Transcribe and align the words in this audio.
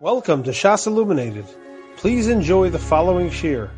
Welcome 0.00 0.44
to 0.44 0.52
Shas 0.52 0.86
Illuminated. 0.86 1.44
Please 1.96 2.28
enjoy 2.28 2.70
the 2.70 2.78
following 2.78 3.30
shir. 3.30 3.68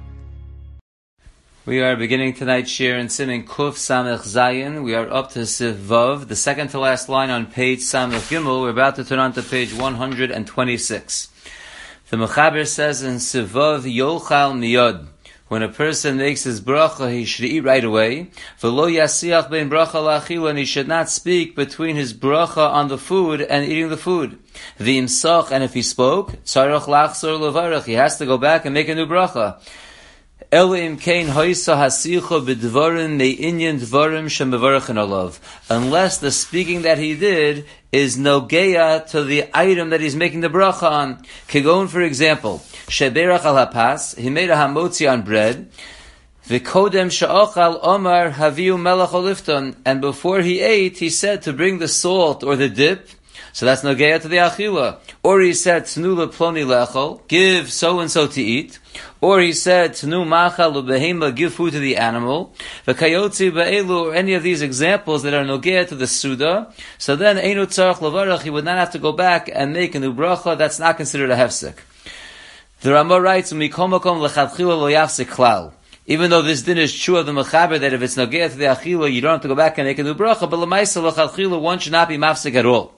We 1.65 1.81
are 1.81 1.97
beginning 1.97 2.35
tonight's 2.35 2.71
shir 2.71 2.99
in 2.99 3.09
Simin 3.09 3.47
Kuf 3.47 3.77
Samech 3.77 4.25
Zayin. 4.25 4.85
We 4.85 4.95
are 4.95 5.11
up 5.11 5.31
to 5.31 5.39
Siv 5.39 5.77
Vav, 5.77 6.29
the 6.29 6.37
second 6.37 6.69
to 6.73 6.79
last 6.79 7.09
line 7.09 7.31
on 7.31 7.47
page 7.47 7.79
Samech 7.79 8.29
Gimel. 8.29 8.61
We're 8.61 8.69
about 8.69 8.97
to 8.97 9.05
turn 9.05 9.19
on 9.19 9.33
to 9.33 9.43
page 9.43 9.73
126. 9.73 11.29
The 12.11 12.17
Mechaber 12.19 12.67
says 12.67 13.03
in 13.03 13.15
Siv 13.15 13.47
Vav, 13.47 13.91
Yochal 13.91 14.53
Miyod. 14.53 15.07
When 15.51 15.65
a 15.65 15.69
person 15.69 16.17
makes 16.17 16.45
his 16.45 16.61
bracha, 16.61 17.11
he 17.11 17.25
should 17.25 17.45
eat 17.45 17.65
right 17.65 17.83
away. 17.83 18.31
V'lo 18.63 18.89
yasiach 18.89 19.51
ben 19.51 19.69
bracha 19.69 19.95
la'achila, 19.95 20.51
and 20.51 20.59
he 20.61 20.65
should 20.65 20.87
not 20.87 21.11
speak 21.11 21.57
between 21.57 21.97
his 21.97 22.15
bracha 22.15 22.71
on 22.71 22.87
the 22.87 22.97
food 22.97 23.41
and 23.41 23.65
eating 23.65 23.89
the 23.89 23.97
food. 23.97 24.39
V'imsach, 24.79 25.51
and 25.51 25.65
if 25.65 25.75
he 25.75 25.83
spoke, 25.83 26.35
tzarech 26.45 26.83
lachzor 26.83 27.37
levarach, 27.37 27.83
he 27.83 27.95
has 27.95 28.17
to 28.19 28.27
go 28.27 28.39
back 28.39 28.65
and 28.65 28.73
make 28.73 28.89
a 28.89 28.95
new 28.95 29.07
bracha. 29.07 29.61
Unless 30.53 30.99
the 36.19 36.31
speaking 36.31 36.83
that 36.83 36.99
he 36.99 37.15
did 37.15 37.67
is 37.93 38.17
nogeya 38.17 39.07
to 39.11 39.23
the 39.23 39.45
item 39.55 39.91
that 39.91 40.01
he's 40.01 40.17
making 40.17 40.41
the 40.41 40.49
bracha 40.49 40.91
on. 40.91 41.23
Kegon, 41.47 41.89
for 41.89 42.01
example, 42.01 42.59
sheberach 42.89 43.45
al 43.45 43.65
hapas, 43.65 44.19
he 44.19 44.29
made 44.29 44.51
a 44.51 44.57
hamotzi 44.57 45.09
on 45.09 45.23
bread, 45.23 45.71
V'kodem 46.49 47.11
sha'ochal 47.11 47.79
omar 47.81 48.31
haviu 48.33 48.77
melech 48.81 49.11
olifton, 49.11 49.77
and 49.85 50.01
before 50.01 50.41
he 50.41 50.59
ate, 50.61 50.99
he 50.99 51.09
said 51.09 51.43
to 51.43 51.53
bring 51.53 51.79
the 51.79 51.87
salt 51.87 52.43
or 52.43 52.57
the 52.57 52.69
dip, 52.69 53.09
so 53.53 53.67
that's 53.67 53.83
nogeya 53.83 54.21
to 54.21 54.29
the 54.29 54.37
achila. 54.37 54.99
Or 55.23 55.41
he 55.41 55.55
said, 55.55 55.85
tnula 55.85 56.29
ploni 56.29 56.65
lechol, 56.65 57.27
give 57.29 57.73
so 57.73 58.01
and 58.01 58.11
so 58.11 58.27
to 58.27 58.43
eat. 58.43 58.79
Or 59.21 59.41
he 59.41 59.53
said, 59.53 59.93
tnu 59.93 60.27
machal 60.27 60.83
ubehema, 60.83 61.35
give 61.35 61.55
food 61.55 61.73
to 61.73 61.79
the 61.79 61.97
animal. 61.97 62.55
The 62.85 62.95
V'kayotzi 62.95 63.51
ba'elu, 63.53 64.07
or 64.07 64.15
any 64.15 64.35
of 64.35 64.43
these 64.43 64.63
examples 64.63 65.23
that 65.25 65.35
are 65.35 65.45
nogeya 65.45 65.87
to 65.89 65.95
the 65.95 66.07
suda. 66.07 66.73
So 66.99 67.17
then, 67.17 67.37
einu 67.37 67.67
tzarech 67.67 67.97
levarach, 67.97 68.43
he 68.43 68.51
would 68.51 68.65
not 68.65 68.79
have 68.79 68.93
to 68.93 68.99
go 68.99 69.13
back 69.13 69.51
and 69.53 69.73
make 69.73 69.95
a 69.95 70.01
new 70.01 70.15
bracha. 70.15 70.57
That's 70.57 70.79
not 70.79 70.97
considered 70.97 71.31
a 71.31 71.37
hefsek. 71.37 71.75
The 72.81 72.93
Ramah 72.93 73.21
writes, 73.21 73.53
"Mikomakom 73.53 74.27
lechatchila 74.27 74.79
lo 74.79 74.87
yafsek 74.87 75.27
klal." 75.27 75.73
Even 76.07 76.31
though 76.31 76.43
this 76.43 76.63
din 76.63 76.79
is 76.79 76.99
true 76.99 77.19
of 77.19 77.27
the 77.27 77.33
mechaber 77.33 77.79
that 77.79 77.93
if 77.93 78.01
it's 78.01 78.17
nogea 78.17 78.51
to 78.51 78.57
the 78.57 78.65
achila, 78.65 79.13
you 79.13 79.21
don't 79.21 79.33
have 79.33 79.43
to 79.43 79.49
go 79.49 79.55
back 79.55 79.77
and 79.77 79.87
make 79.87 79.99
a 79.99 80.03
new 80.03 80.15
bracha. 80.15 80.49
But 80.49 80.59
lemaisa 80.61 81.13
lechatchila, 81.13 81.61
one 81.61 81.79
should 81.79 81.93
not 81.93 82.09
be 82.09 82.17
mafsek 82.17 82.55
at 82.55 82.65
all. 82.65 82.95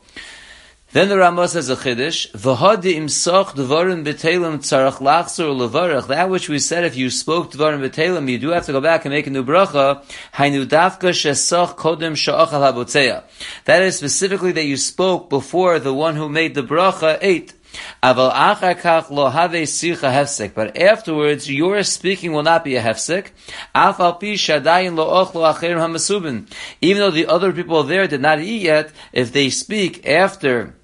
Then 0.92 1.08
the 1.08 1.16
Ramah 1.16 1.48
says 1.48 1.70
a 1.70 1.76
chiddush: 1.76 2.30
"V'hadi 2.32 2.96
imsoch 2.96 3.54
dvarim 3.54 4.04
b'telim 4.04 4.58
tzarach 4.58 4.98
lachzor 4.98 5.48
levarach." 5.56 6.06
That 6.08 6.28
which 6.28 6.50
we 6.50 6.58
said, 6.58 6.84
if 6.84 6.96
you 6.96 7.08
spoke 7.08 7.50
dvarim 7.50 7.80
b'telim, 7.80 8.30
you 8.30 8.38
do 8.38 8.50
have 8.50 8.66
to 8.66 8.72
go 8.72 8.80
back 8.82 9.06
and 9.06 9.14
make 9.14 9.26
a 9.26 9.30
new 9.30 9.42
bracha. 9.42 10.04
Hainu 10.34 10.66
dafka 10.66 11.08
shesoch 11.12 11.76
kodem 11.78 12.12
sha'achal 12.12 12.60
habotzeya. 12.60 13.22
That 13.64 13.80
is 13.80 13.96
specifically 13.96 14.52
that 14.52 14.66
you 14.66 14.76
spoke 14.76 15.30
before 15.30 15.78
the 15.78 15.94
one 15.94 16.14
who 16.14 16.28
made 16.28 16.54
the 16.54 16.62
bracha 16.62 17.16
ate. 17.22 17.54
Aval 18.02 18.30
achar 18.30 19.08
lo 19.08 19.30
have 19.30 19.52
sicha 19.52 20.12
hefsek. 20.12 20.52
But 20.52 20.76
afterwards, 20.76 21.50
your 21.50 21.82
speaking 21.84 22.34
will 22.34 22.42
not 22.42 22.64
be 22.64 22.76
a 22.76 22.82
hefsek. 22.82 23.28
Afal 23.74 24.20
pi 24.20 24.34
shadayin 24.34 24.94
lo 24.94 25.24
ochlo 25.24 25.50
acherim 25.50 25.78
hamasubin. 25.78 26.52
Even 26.82 27.00
though 27.00 27.10
the 27.10 27.28
other 27.28 27.50
people 27.50 27.82
there 27.82 28.06
did 28.06 28.20
not 28.20 28.40
eat 28.40 28.60
yet, 28.60 28.90
if 29.14 29.32
they 29.32 29.48
speak 29.48 30.06
after 30.06 30.74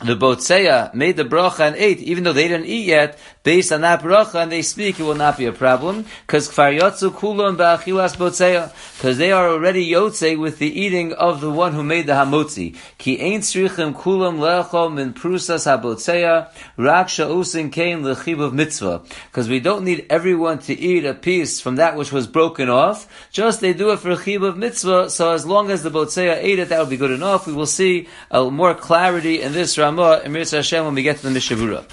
the 0.00 0.16
Botseya 0.16 0.94
made 0.94 1.16
the 1.16 1.24
bracha 1.24 1.66
and 1.66 1.76
ate, 1.76 1.98
even 1.98 2.24
though 2.24 2.32
they 2.32 2.48
didn't 2.48 2.66
eat 2.66 2.86
yet, 2.86 3.18
based 3.48 3.72
on 3.72 3.80
that 3.80 4.02
bracha 4.02 4.42
and 4.42 4.52
they 4.52 4.60
speak, 4.60 5.00
it 5.00 5.02
will 5.02 5.14
not 5.14 5.38
be 5.38 5.46
a 5.46 5.52
problem. 5.52 6.04
Because 6.26 6.50
kfar 6.50 6.78
yotzu 6.78 7.08
kulam 7.10 7.56
ba'achilas 7.56 8.14
Botseya, 8.14 8.70
because 8.98 9.16
they 9.16 9.32
are 9.32 9.48
already 9.48 9.90
yotze 9.90 10.38
with 10.38 10.58
the 10.58 10.68
eating 10.78 11.14
of 11.14 11.40
the 11.40 11.50
one 11.50 11.72
who 11.72 11.82
made 11.82 12.06
the 12.06 12.12
hamotzi. 12.12 12.76
Ki 12.98 13.18
ain't 13.18 13.44
srichim 13.44 13.94
kulam 13.94 14.36
lechom 14.38 14.96
min 14.96 15.14
prusas 15.14 15.64
habotseya, 15.64 16.52
rak 16.76 17.08
sha'usin 17.08 17.72
kain 17.72 18.02
lechib 18.02 18.38
of 18.38 18.52
mitzvah. 18.52 19.00
Because 19.30 19.48
we 19.48 19.60
don't 19.60 19.82
need 19.82 20.04
everyone 20.10 20.58
to 20.58 20.78
eat 20.78 21.06
a 21.06 21.14
piece 21.14 21.58
from 21.58 21.76
that 21.76 21.96
which 21.96 22.12
was 22.12 22.26
broken 22.26 22.68
off, 22.68 23.08
just 23.32 23.62
they 23.62 23.72
do 23.72 23.92
it 23.92 24.00
for 24.00 24.10
chib 24.10 24.46
of 24.46 24.58
mitzvah, 24.58 25.08
so 25.08 25.32
as 25.32 25.46
long 25.46 25.70
as 25.70 25.82
the 25.82 25.90
Botseya 25.90 26.36
ate 26.36 26.58
it, 26.58 26.68
that 26.68 26.80
would 26.80 26.90
be 26.90 26.98
good 26.98 27.12
enough. 27.12 27.46
We 27.46 27.54
will 27.54 27.64
see 27.64 28.08
a 28.30 28.50
more 28.50 28.74
clarity 28.74 29.40
in 29.40 29.52
this 29.52 29.78
Ramah, 29.78 30.20
Emir 30.26 30.44
Hashem, 30.44 30.84
when 30.84 30.94
we 30.94 31.02
get 31.02 31.16
to 31.16 31.30
the 31.30 31.38
Mishavura. 31.38 31.86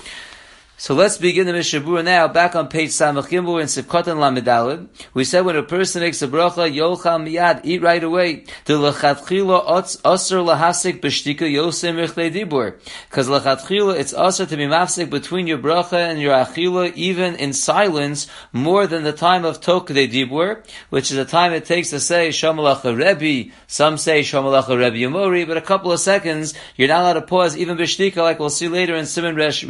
So 0.77 0.93
let's 0.93 1.17
begin 1.17 1.47
the 1.47 1.53
Mishabura 1.53 2.03
now, 2.03 2.27
back 2.27 2.53
on 2.53 2.67
page 2.67 2.89
Samach 2.89 3.29
Gimel 3.29 3.61
in 3.61 3.67
Sivkot 3.67 4.07
and. 4.07 4.89
We 5.13 5.23
said 5.23 5.45
when 5.45 5.55
a 5.55 5.63
person 5.63 6.01
makes 6.01 6.21
a 6.21 6.27
bracha, 6.27 6.69
Yochal 6.69 7.23
miyad, 7.23 7.61
eat 7.63 7.81
right 7.81 8.03
away. 8.03 8.43
The 8.65 8.73
lechatchila 8.73 9.65
osir 9.65 10.45
lahasik 10.45 10.99
b'shtika 10.99 11.49
yosem 11.49 11.95
richlei 11.95 12.29
dibur. 12.29 12.75
Because 13.09 13.29
lechatchila, 13.29 13.97
it's 13.97 14.13
osir 14.13 14.49
to 14.49 14.57
be 14.57 14.65
mafsik 14.65 15.09
between 15.09 15.47
your 15.47 15.59
bracha 15.59 15.93
and 15.93 16.19
your 16.19 16.33
achila, 16.33 16.93
even 16.95 17.35
in 17.35 17.53
silence, 17.53 18.27
more 18.51 18.85
than 18.85 19.03
the 19.03 19.13
time 19.13 19.45
of 19.45 19.61
tokadei 19.61 20.11
dibur, 20.11 20.61
which 20.89 21.09
is 21.09 21.15
the 21.15 21.23
time 21.23 21.53
it 21.53 21.63
takes 21.63 21.91
to 21.91 22.01
say 22.01 22.29
Shomalacha 22.29 22.97
Rebbe, 22.97 23.53
some 23.67 23.97
say 23.97 24.19
Shomalacha 24.19 24.77
Rebbe 24.77 24.97
Yomori, 24.97 25.47
but 25.47 25.55
a 25.55 25.61
couple 25.61 25.93
of 25.93 26.01
seconds, 26.01 26.53
you're 26.75 26.89
not 26.89 26.99
allowed 26.99 27.13
to 27.13 27.21
pause 27.21 27.55
even 27.55 27.77
b'shtika, 27.77 28.17
like 28.17 28.39
we'll 28.39 28.49
see 28.49 28.67
later 28.67 28.93
in 28.95 29.05
Simon 29.05 29.37
Resh, 29.37 29.63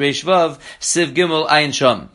Siv 0.95 1.13
Gimel 1.13 1.45
Ayin 1.50 1.73
Sham. 1.73 2.09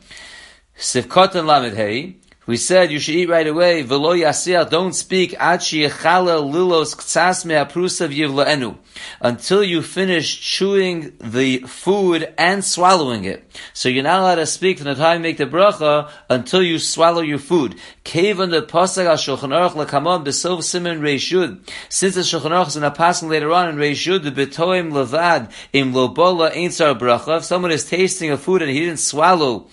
Siv 0.75 1.03
Kotan 1.03 1.45
Lamed 1.45 1.75
Hey. 1.75 2.17
We 2.47 2.57
said 2.57 2.91
you 2.91 2.99
should 2.99 3.13
eat 3.13 3.29
right 3.29 3.45
away. 3.45 3.83
Velo 3.83 4.15
yasiyah, 4.15 4.67
don't 4.67 4.93
speak 4.93 5.35
achi 5.39 5.83
yechala 5.87 6.41
lilos 6.41 6.95
ktsas 6.95 7.45
me'aprusav 7.45 8.11
yivlaenu. 8.11 8.77
Until 9.19 9.63
you 9.63 9.83
finish 9.83 10.41
chewing 10.41 11.13
the 11.19 11.59
food 11.59 12.33
and 12.39 12.65
swallowing 12.65 13.25
it. 13.25 13.47
So 13.73 13.89
you're 13.89 14.03
not 14.03 14.21
allowed 14.21 14.35
to 14.35 14.47
speak 14.47 14.79
from 14.79 14.85
the 14.85 14.95
time 14.95 15.17
you 15.17 15.21
make 15.21 15.37
the 15.37 15.45
bracha 15.45 16.09
until 16.31 16.63
you 16.63 16.79
swallow 16.79 17.21
your 17.21 17.37
food. 17.37 17.75
Kevan 18.03 18.49
the 18.49 18.63
pasag 18.63 19.05
al 19.05 19.17
shulchan 19.17 19.53
aruch 19.53 19.73
lekamon 19.73 20.25
besov 20.25 20.61
simen 20.61 20.99
reishud. 20.99 21.59
Since 21.89 22.15
the 22.15 22.21
shulchan 22.21 22.49
aruch 22.49 22.69
is 22.69 22.75
in 22.75 22.83
a 22.83 22.89
passing 22.89 23.29
later 23.29 23.51
on 23.51 23.69
in 23.69 23.75
reishud, 23.75 24.23
the 24.23 24.31
betoim 24.31 24.91
levad 24.91 25.51
im 25.73 25.93
lobola 25.93 26.49
ain't 26.55 26.71
bracha. 26.71 27.37
If 27.37 27.43
someone 27.43 27.69
is 27.69 27.87
tasting 27.87 28.31
a 28.31 28.37
food 28.37 28.63
and 28.63 28.71
he 28.71 28.79
didn't 28.79 28.97
swallow, 28.97 29.67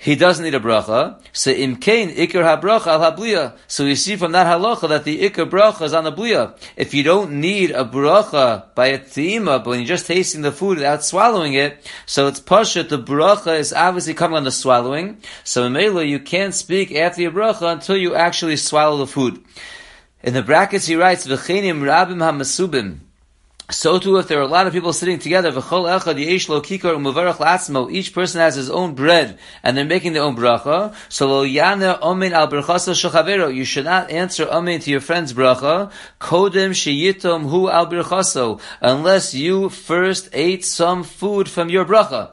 he 0.00 0.14
doesn't 0.14 0.44
need 0.44 0.54
a 0.54 0.60
bracha. 0.60 1.20
So 1.32 1.52
imkain 1.52 2.14
ikar 2.14 2.44
habracha 2.44 2.86
al 2.86 3.00
habliya. 3.00 3.56
So 3.66 3.84
we 3.84 3.96
see 3.96 4.14
from 4.14 4.30
that 4.30 4.46
halacha 4.46 4.88
that 4.88 5.02
the 5.02 5.28
ikar 5.28 5.50
bracha 5.50 5.82
is 5.82 5.92
on 5.92 6.04
the 6.04 6.12
bliya. 6.12 6.56
If 6.76 6.94
you 6.94 7.02
don't 7.02 7.40
need 7.40 7.72
a 7.72 7.84
bracha 7.84 8.72
by 8.76 8.86
a 8.86 9.00
tima, 9.00 9.58
but 9.58 9.66
when 9.66 9.80
you're 9.80 9.88
just 9.88 10.06
tasting 10.06 10.42
the 10.42 10.52
food 10.52 10.78
without 10.78 11.04
swallowing 11.04 11.54
it, 11.54 11.84
so 12.06 12.28
it's 12.28 12.40
pashut. 12.40 12.88
The 12.88 12.98
bracha 12.98 13.58
is 13.58 13.72
obviously 13.72 14.14
coming 14.14 14.36
on 14.36 14.44
the 14.44 14.52
swallowing. 14.52 15.18
So 15.42 15.64
in 15.64 16.08
you 16.08 16.20
can't 16.20 16.54
speak 16.54 16.94
after 16.94 17.22
your 17.22 17.32
bracha 17.32 17.72
until 17.72 17.96
you 17.96 18.14
actually 18.14 18.56
swallow 18.56 18.98
the 18.98 19.06
food. 19.08 19.44
In 20.22 20.32
the 20.32 20.42
brackets, 20.42 20.86
he 20.86 20.94
writes 20.94 21.26
v'chenim 21.26 21.80
rabim 21.80 22.18
hamasubim. 22.18 23.00
So 23.70 23.98
too, 23.98 24.16
if 24.16 24.28
there 24.28 24.38
are 24.38 24.42
a 24.42 24.46
lot 24.46 24.66
of 24.66 24.72
people 24.72 24.94
sitting 24.94 25.18
together, 25.18 25.50
each 25.50 25.58
person 28.14 28.40
has 28.40 28.54
his 28.54 28.70
own 28.70 28.94
bread, 28.94 29.38
and 29.62 29.76
they're 29.76 29.84
making 29.84 30.14
their 30.14 30.22
own 30.22 30.34
bracha. 30.34 30.94
So 31.10 31.42
you 33.48 33.64
should 33.66 33.84
not 33.84 34.10
answer 34.10 34.48
amen 34.48 34.80
to 34.80 34.90
your 34.90 35.00
friend's 35.00 35.34
bracha. 35.34 35.92
Kodem 36.18 36.70
sheyitom 36.70 37.50
hu 37.50 37.68
al 37.68 38.60
unless 38.80 39.34
you 39.34 39.68
first 39.68 40.30
ate 40.32 40.64
some 40.64 41.04
food 41.04 41.46
from 41.50 41.68
your 41.68 41.84
bracha. 41.84 42.30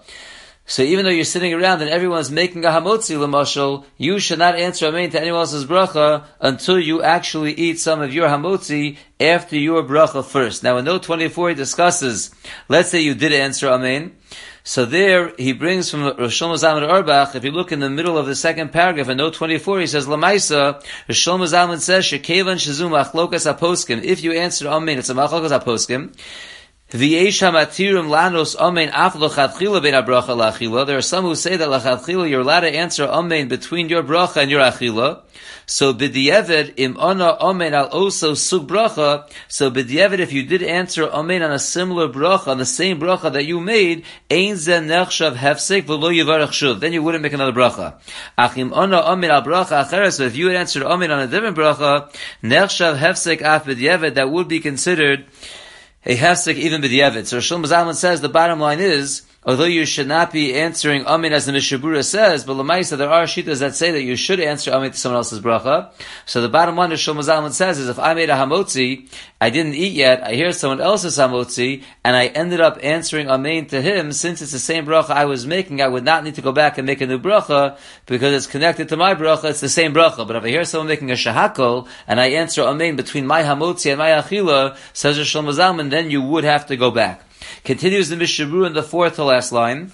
So 0.68 0.82
even 0.82 1.06
though 1.06 1.12
you're 1.12 1.26
sitting 1.26 1.54
around 1.54 1.82
and 1.82 1.92
everyone's 1.92 2.32
making 2.32 2.66
a 2.66 2.70
hamotzi 2.70 3.16
lemashal, 3.16 3.86
you 3.98 4.18
should 4.18 4.40
not 4.40 4.56
answer 4.56 4.88
amen 4.88 5.12
to 5.12 5.22
anyone 5.22 5.42
else's 5.42 5.66
bracha 5.66 6.26
until 6.40 6.80
you 6.80 7.04
actually 7.04 7.54
eat 7.54 7.80
some 7.80 8.02
of 8.02 8.14
your 8.14 8.28
hamotzi 8.28 8.98
after 9.20 9.58
your 9.58 9.84
bracha 9.84 10.26
first. 10.26 10.64
Now 10.64 10.78
in 10.78 10.86
note 10.86 11.04
24 11.04 11.50
he 11.50 11.56
discusses, 11.56 12.32
let's 12.68 12.90
say 12.90 13.02
you 13.02 13.14
did 13.14 13.32
answer 13.32 13.70
amen. 13.70 14.16
So 14.64 14.86
there 14.86 15.36
he 15.38 15.54
brings 15.54 15.92
from 15.92 16.02
Rosh 16.02 16.42
Zalman 16.42 16.90
Auerbach, 16.90 17.36
if 17.36 17.44
you 17.44 17.52
look 17.52 17.72
in 17.72 17.80
the 17.80 17.90
middle 17.92 18.18
of 18.18 18.26
the 18.26 18.36
second 18.36 18.72
paragraph 18.72 19.10
in 19.10 19.18
note 19.18 19.36
24, 19.36 19.82
he 19.82 19.86
says, 19.86 20.08
Lamaisa, 20.08 20.84
Rosh 21.08 21.28
Zalman 21.28 21.80
says, 21.80 22.06
Shekevan 22.06 22.56
Shazum 22.56 23.00
Achlokas 23.00 23.46
Aposkim. 23.54 24.02
If 24.02 24.24
you 24.24 24.32
answer 24.32 24.68
amen, 24.68 24.98
it's 24.98 25.12
a 25.12 25.14
Machlokas 25.14 25.56
Aposkim. 25.56 26.18
There 26.88 27.02
are 27.02 27.32
some 27.34 27.56
who 27.56 27.66
say 31.36 31.58
that 31.58 31.68
lachatchila 31.68 32.30
you're 32.30 32.42
allowed 32.42 32.60
to 32.60 32.70
answer 32.70 33.06
amen 33.06 33.48
between 33.48 33.90
your 33.90 34.04
bracha 34.04 34.44
and 34.44 34.52
your 34.52 34.62
achila. 34.62 35.22
So 35.66 35.96
b'di'evid 35.96 36.76
im 36.78 36.96
ana 37.00 37.38
amen 37.42 37.74
al 37.74 37.88
also 37.88 38.36
sug 38.36 38.68
bracha. 38.68 39.28
So 39.48 39.72
b'di'evid 39.72 40.20
if 40.20 40.32
you 40.32 40.44
did 40.44 40.62
answer 40.62 41.10
amen 41.10 41.42
on 41.42 41.52
a 41.52 41.58
similar 41.58 42.08
bracha, 42.08 42.50
on 42.50 42.60
the 42.60 42.68
same 42.68 43.00
bracha 43.00 43.34
that 43.34 43.46
you 43.46 43.60
made, 43.60 44.06
nechshav 44.30 45.38
hefsek 45.38 45.86
v'lo 45.86 46.14
shuv. 46.50 46.80
Then 46.80 46.94
you 46.94 47.02
wouldn't 47.02 47.24
make 47.24 47.34
another 47.34 47.52
bracha. 47.52 47.96
Achim 48.38 48.72
ana 48.76 48.98
amen 48.98 49.32
al 49.32 49.42
bracha 49.42 49.84
acheres. 49.84 50.20
But 50.20 50.28
if 50.28 50.36
you 50.36 50.50
had 50.50 50.58
answered 50.58 50.84
amen 50.84 51.10
on 51.10 51.22
a 51.22 51.26
different 51.26 51.58
bracha, 51.58 52.16
nechshav 52.44 53.00
hefsek 53.00 53.42
af 53.42 53.66
b'di'evid, 53.66 54.14
that 54.14 54.30
would 54.30 54.48
be 54.48 54.60
considered 54.60 55.26
a 56.06 56.16
hefsek 56.16 56.56
even 56.56 56.82
b'di'evid. 56.82 57.26
So 57.26 57.40
Shlomo 57.40 57.66
Zalman 57.66 57.96
says 57.96 58.22
the 58.22 58.30
bottom 58.30 58.60
line 58.60 58.80
is, 58.80 59.24
although 59.46 59.66
you 59.66 59.86
should 59.86 60.08
not 60.08 60.32
be 60.32 60.56
answering 60.56 61.06
Amin 61.06 61.34
as 61.34 61.46
the 61.46 61.52
Mishabura 61.52 62.04
says, 62.04 62.44
but 62.44 62.58
Lamaisa, 62.58 62.98
there 62.98 63.10
are 63.10 63.26
shitas 63.26 63.60
that 63.60 63.76
say 63.76 63.92
that 63.92 64.02
you 64.02 64.16
should 64.16 64.40
answer 64.40 64.72
Amin 64.72 64.92
to 64.92 64.98
someone 64.98 65.18
else's 65.18 65.40
bracha. 65.40 65.92
So 66.26 66.42
the 66.42 66.50
bottom 66.50 66.76
line, 66.76 66.92
as 66.92 67.00
Shlomo 67.00 67.24
Zalman 67.24 67.52
says, 67.52 67.78
is 67.78 67.90
if 67.90 68.00
I 68.00 68.14
made 68.14 68.30
a 68.30 68.34
hamotzi, 68.34 69.08
I 69.40 69.50
didn't 69.50 69.76
eat 69.76 69.94
yet, 69.94 70.24
I 70.24 70.34
hear 70.34 70.52
someone 70.52 70.82
else's 70.82 71.18
hamotzi, 71.18 71.84
and 72.04 72.16
I 72.16 72.28
ended 72.28 72.62
up 72.62 72.80
answering 72.82 73.30
Amin 73.30 73.68
to 73.68 73.82
him, 73.82 74.12
since 74.12 74.42
it's 74.42 74.52
the 74.52 74.60
same 74.60 74.86
bracha 74.86 75.12
I 75.12 75.26
was 75.26 75.46
making, 75.46 75.82
I 75.82 75.88
would 75.88 76.04
not 76.04 76.24
need 76.24 76.36
to 76.36 76.42
go 76.42 76.52
back 76.52 76.78
and 76.78 76.88
make 76.88 77.02
a 77.02 77.06
new 77.06 77.20
bracha, 77.20 77.78
because 78.08 78.34
it's 78.34 78.48
connected 78.48 78.90
to 78.90 78.98
my 78.98 79.14
bracha, 79.14 79.52
it's 79.52 79.62
the 79.62 79.70
same 79.70 79.94
bracha. 79.94 80.26
But 80.26 80.38
if 80.38 80.44
I 80.44 80.50
hear 80.50 80.66
someone 80.66 80.88
making 80.88 81.12
a 81.12 81.16
shahakol, 81.16 81.88
and 82.08 82.20
I 82.20 82.30
answer 82.30 82.64
Amin 82.64 82.96
between 82.96 83.28
my 83.28 83.44
hamotzi 83.44 83.92
and 83.92 84.00
my 84.00 84.10
achila, 84.10 84.78
says 84.94 85.18
Shlomo 85.18 85.54
Zalman, 85.54 85.90
then 85.90 86.10
you 86.10 86.22
would 86.22 86.44
have 86.44 86.66
to 86.68 86.78
go 86.78 86.90
back. 86.90 87.25
Continues 87.64 88.10
the 88.10 88.16
Mishabru 88.16 88.66
in 88.66 88.74
the 88.74 88.84
fourth 88.84 89.16
to 89.16 89.24
last 89.24 89.52
line. 89.52 89.92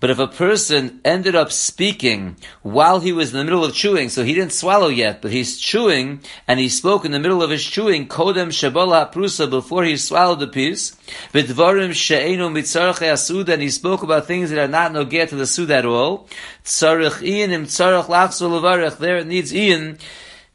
But 0.00 0.08
if 0.08 0.18
a 0.18 0.26
person 0.28 1.00
ended 1.04 1.34
up 1.34 1.52
speaking 1.52 2.36
while 2.62 3.00
he 3.00 3.12
was 3.12 3.32
in 3.32 3.38
the 3.38 3.44
middle 3.44 3.64
of 3.64 3.74
chewing, 3.74 4.08
so 4.08 4.24
he 4.24 4.32
didn't 4.32 4.54
swallow 4.54 4.88
yet, 4.88 5.20
but 5.20 5.30
he's 5.30 5.58
chewing, 5.58 6.20
and 6.48 6.58
he 6.58 6.70
spoke 6.70 7.04
in 7.04 7.12
the 7.12 7.18
middle 7.18 7.42
of 7.42 7.50
his 7.50 7.62
chewing, 7.62 8.08
kodem 8.08 8.48
shabola 8.48 9.12
prusa, 9.12 9.48
before 9.48 9.84
he 9.84 9.98
swallowed 9.98 10.40
the 10.40 10.46
piece, 10.46 10.92
vidvarim 11.34 11.92
she'enu 11.92 12.48
mitzarach 12.48 13.00
asud, 13.00 13.50
and 13.50 13.60
he 13.60 13.68
spoke 13.68 14.02
about 14.02 14.26
things 14.26 14.48
that 14.48 14.58
are 14.58 14.68
not 14.68 14.92
no 14.94 15.04
get 15.04 15.28
to 15.28 15.36
the 15.36 15.46
sud 15.46 15.70
at 15.70 15.84
all, 15.84 16.26
tzarech 16.64 17.22
ian 17.22 17.50
im 17.50 17.66
lachzul 17.66 18.98
there 18.98 19.18
it 19.18 19.26
needs 19.26 19.54
ian, 19.54 19.98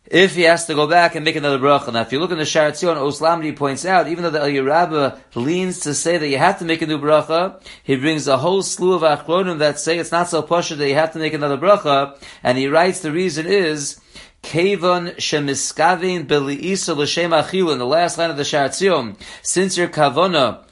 if 0.08 0.36
he 0.36 0.44
has 0.44 0.66
to 0.66 0.76
go 0.76 0.88
back 0.88 1.16
and 1.16 1.26
make 1.26 1.36
another 1.36 1.60
bracha. 1.60 1.92
Now, 1.92 2.02
if 2.02 2.12
you 2.12 2.20
look 2.20 2.32
in 2.32 2.38
the 2.38 2.44
Sharatzion, 2.44 2.96
Oslamdi 2.96 3.56
points 3.56 3.86
out, 3.86 4.08
even 4.08 4.24
though 4.24 4.30
the 4.30 4.42
El 4.42 4.64
Rabbah 4.64 5.18
leans 5.36 5.80
to 5.82 5.94
say 5.94 6.18
that 6.18 6.28
you 6.28 6.38
have 6.38 6.60
to 6.60 6.66
make 6.66 6.82
a 6.82 6.88
new 6.88 7.00
bracha, 7.00 7.62
he 7.84 7.96
brings 7.96 8.28
a 8.28 8.38
whole 8.38 8.62
slew 8.62 8.94
of 8.94 9.02
achronim 9.02 9.60
that 9.60 9.80
say 9.80 9.98
it's 9.98 10.12
not 10.12 10.30
so 10.30 10.44
poshut 10.44 10.78
that 10.78 10.88
you 10.88 10.96
have 10.96 11.14
to 11.14 11.20
make 11.20 11.34
another 11.34 11.58
bracha, 11.58 12.18
and 12.44 12.58
he 12.58 12.68
writes 12.68 13.00
the 13.00 13.12
reason 13.12 13.48
is, 13.48 14.00
Kavon 14.44 15.16
shemiskavin 15.16 16.28
beliisa 16.28 16.96
l'shem 16.96 17.32
achilu, 17.32 17.74
in 17.74 17.80
the 17.80 17.86
last 17.86 18.20
line 18.20 18.30
of 18.30 18.38
the 18.38 18.44
Sharatzion, 18.44 19.20
since 19.42 19.76
your 19.76 19.88
kavona 19.88 20.65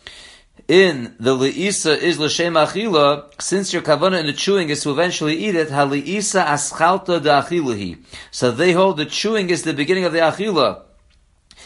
in 0.68 1.16
the 1.20 1.36
leisa 1.36 1.98
is 1.98 2.20
l'shem 2.20 2.54
achila, 2.54 3.42
since 3.42 3.74
your 3.74 3.82
kavana 3.82 4.20
in 4.20 4.28
the 4.28 4.34
chewing 4.34 4.70
is 4.70 4.82
to 4.84 4.92
eventually 4.92 5.36
eat 5.36 5.56
it, 5.56 5.70
haliisa 5.70 6.46
aschalta 6.46 7.20
da'achilahi. 7.20 8.04
So 8.32 8.52
they 8.52 8.72
hold 8.72 8.98
the 8.98 9.06
chewing 9.06 9.50
is 9.50 9.64
the 9.64 9.74
beginning 9.74 10.06
of 10.06 10.14
the 10.14 10.20
achila. 10.20 10.84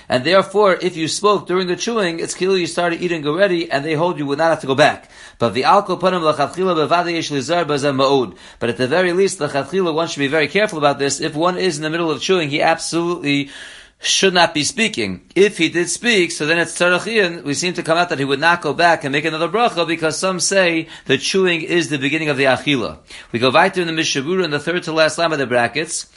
And 0.09 0.23
therefore, 0.23 0.77
if 0.81 0.95
you 0.95 1.07
spoke 1.07 1.47
during 1.47 1.67
the 1.67 1.75
chewing, 1.75 2.19
it's 2.19 2.33
clear 2.33 2.51
you 2.51 2.67
started 2.67 3.01
eating 3.01 3.27
already, 3.27 3.69
and 3.69 3.83
they 3.83 3.93
hold 3.93 4.17
you 4.17 4.25
would 4.25 4.37
not 4.37 4.51
have 4.51 4.61
to 4.61 4.67
go 4.67 4.75
back. 4.75 5.09
But 5.37 5.53
the 5.53 5.65
alcohol 5.65 5.99
panim 5.99 6.21
lachatchila 6.21 6.87
bevada 6.87 7.11
yesh 7.11 7.29
lizar 7.29 7.65
ma'od. 7.65 8.37
But 8.59 8.69
at 8.69 8.77
the 8.77 8.87
very 8.87 9.11
least, 9.11 9.39
lachatchila, 9.39 9.93
one 9.93 10.07
should 10.07 10.19
be 10.19 10.27
very 10.27 10.47
careful 10.47 10.77
about 10.77 10.97
this. 10.97 11.19
If 11.19 11.35
one 11.35 11.57
is 11.57 11.77
in 11.77 11.83
the 11.83 11.89
middle 11.89 12.09
of 12.09 12.21
chewing, 12.21 12.49
he 12.49 12.61
absolutely 12.61 13.49
should 13.99 14.33
not 14.33 14.53
be 14.53 14.63
speaking. 14.63 15.21
If 15.35 15.57
he 15.57 15.69
did 15.69 15.89
speak, 15.89 16.31
so 16.31 16.45
then 16.45 16.59
it's 16.59 16.77
tzarachian. 16.77 17.43
We 17.43 17.53
seem 17.53 17.73
to 17.73 17.83
come 17.83 17.97
out 17.97 18.09
that 18.09 18.19
he 18.19 18.25
would 18.25 18.39
not 18.39 18.61
go 18.61 18.73
back 18.73 19.03
and 19.03 19.11
make 19.11 19.25
another 19.25 19.49
bracha 19.49 19.87
because 19.87 20.17
some 20.17 20.39
say 20.39 20.87
the 21.05 21.17
chewing 21.17 21.61
is 21.61 21.89
the 21.89 21.97
beginning 21.97 22.29
of 22.29 22.37
the 22.37 22.45
achila. 22.45 22.99
We 23.31 23.39
go 23.39 23.49
weiter 23.49 23.81
in 23.81 23.87
the 23.87 23.93
Mishabura 23.93 24.45
in 24.45 24.51
the 24.51 24.59
third 24.59 24.83
to 24.83 24.91
last 24.91 25.17
line 25.17 25.31
of 25.31 25.39
the 25.39 25.47
brackets. 25.47 26.07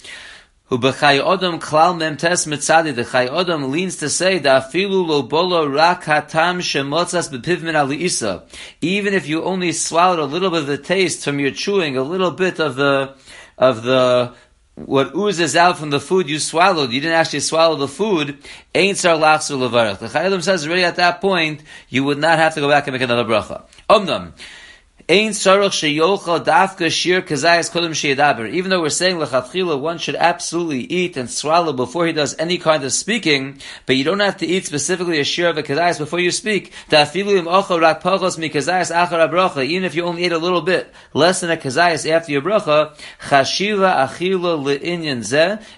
Ubechai 0.70 1.20
Odom 1.20 1.58
klal 1.58 1.98
memtes 1.98 2.46
mitzadi. 2.46 2.94
The 2.94 3.04
Chai 3.04 3.26
Odom 3.26 3.70
leans 3.70 3.96
to 3.96 4.08
say 4.08 4.38
afilu 4.38 5.04
lo 5.04 5.22
bolo 5.22 5.66
rak 5.66 6.04
hatam 6.04 6.60
shemotzas 6.60 8.00
isa. 8.00 8.44
Even 8.80 9.14
if 9.14 9.26
you 9.26 9.42
only 9.42 9.72
swallowed 9.72 10.20
a 10.20 10.24
little 10.24 10.50
bit 10.50 10.60
of 10.60 10.66
the 10.68 10.78
taste 10.78 11.24
from 11.24 11.40
your 11.40 11.50
chewing, 11.50 11.96
a 11.96 12.02
little 12.02 12.30
bit 12.30 12.60
of 12.60 12.76
the 12.76 13.16
of 13.58 13.82
the 13.82 14.32
what 14.74 15.14
oozes 15.14 15.56
out 15.56 15.78
from 15.78 15.90
the 15.90 16.00
food 16.00 16.28
you 16.28 16.38
swallowed, 16.38 16.90
you 16.90 17.00
didn't 17.00 17.16
actually 17.16 17.40
swallow 17.40 17.76
the 17.76 17.88
food, 17.88 18.38
ain't 18.74 18.98
sar 18.98 19.16
lachsu 19.16 19.58
levarach. 19.58 19.98
The 19.98 20.06
Chayyim 20.06 20.42
says 20.42 20.66
already 20.66 20.84
at 20.84 20.96
that 20.96 21.20
point, 21.20 21.62
you 21.88 22.04
would 22.04 22.18
not 22.18 22.38
have 22.38 22.54
to 22.54 22.60
go 22.60 22.68
back 22.68 22.86
and 22.86 22.94
make 22.94 23.02
another 23.02 23.24
bracha. 23.24 23.64
Omnam. 23.88 24.32
Even 25.08 25.32
though 25.32 25.70
we're 28.80 28.90
saying 28.90 29.16
lechatchila, 29.16 29.80
one 29.80 29.98
should 29.98 30.16
absolutely 30.16 30.80
eat 30.80 31.16
and 31.16 31.30
swallow 31.30 31.72
before 31.72 32.06
he 32.06 32.12
does 32.12 32.36
any 32.38 32.58
kind 32.58 32.84
of 32.84 32.92
speaking, 32.92 33.58
but 33.86 33.96
you 33.96 34.04
don't 34.04 34.20
have 34.20 34.36
to 34.36 34.46
eat 34.46 34.66
specifically 34.66 35.18
a 35.18 35.24
shir 35.24 35.48
of 35.48 35.56
a 35.58 35.62
kazayas 35.62 35.98
before 35.98 36.20
you 36.20 36.30
speak. 36.30 36.72
Even 36.90 37.46
if 39.84 39.94
you 39.94 40.04
only 40.04 40.24
ate 40.24 40.32
a 40.32 40.38
little 40.38 40.62
bit, 40.62 40.92
less 41.12 41.40
than 41.40 41.50
a 41.50 41.56
kazayas 41.56 42.10
after 42.10 42.32
your 42.32 42.42
bracha. 42.42 42.96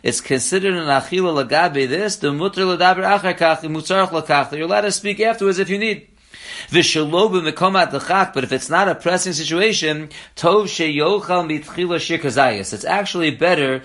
It's 0.02 0.20
considered 0.20 0.74
an 0.74 0.86
achila 0.86 1.44
lagabe 1.44 1.88
this. 1.88 2.16
The 2.16 2.32
mutter 2.32 2.62
ledaber 2.62 3.18
achar 3.18 3.38
kach. 3.38 4.52
You're 4.52 4.66
allowed 4.66 4.80
to 4.82 4.92
speak 4.92 5.20
afterwards 5.20 5.58
if 5.58 5.70
you 5.70 5.78
need. 5.78 6.11
Mekomat 6.72 8.34
but 8.34 8.44
if 8.44 8.52
it's 8.52 8.70
not 8.70 8.88
a 8.88 8.94
pressing 8.94 9.32
situation, 9.32 10.08
tov 10.36 10.64
sheyochal 10.64 11.46
mitchila 11.46 12.00
shir. 12.00 12.74
It's 12.74 12.84
actually 12.84 13.30
better 13.30 13.82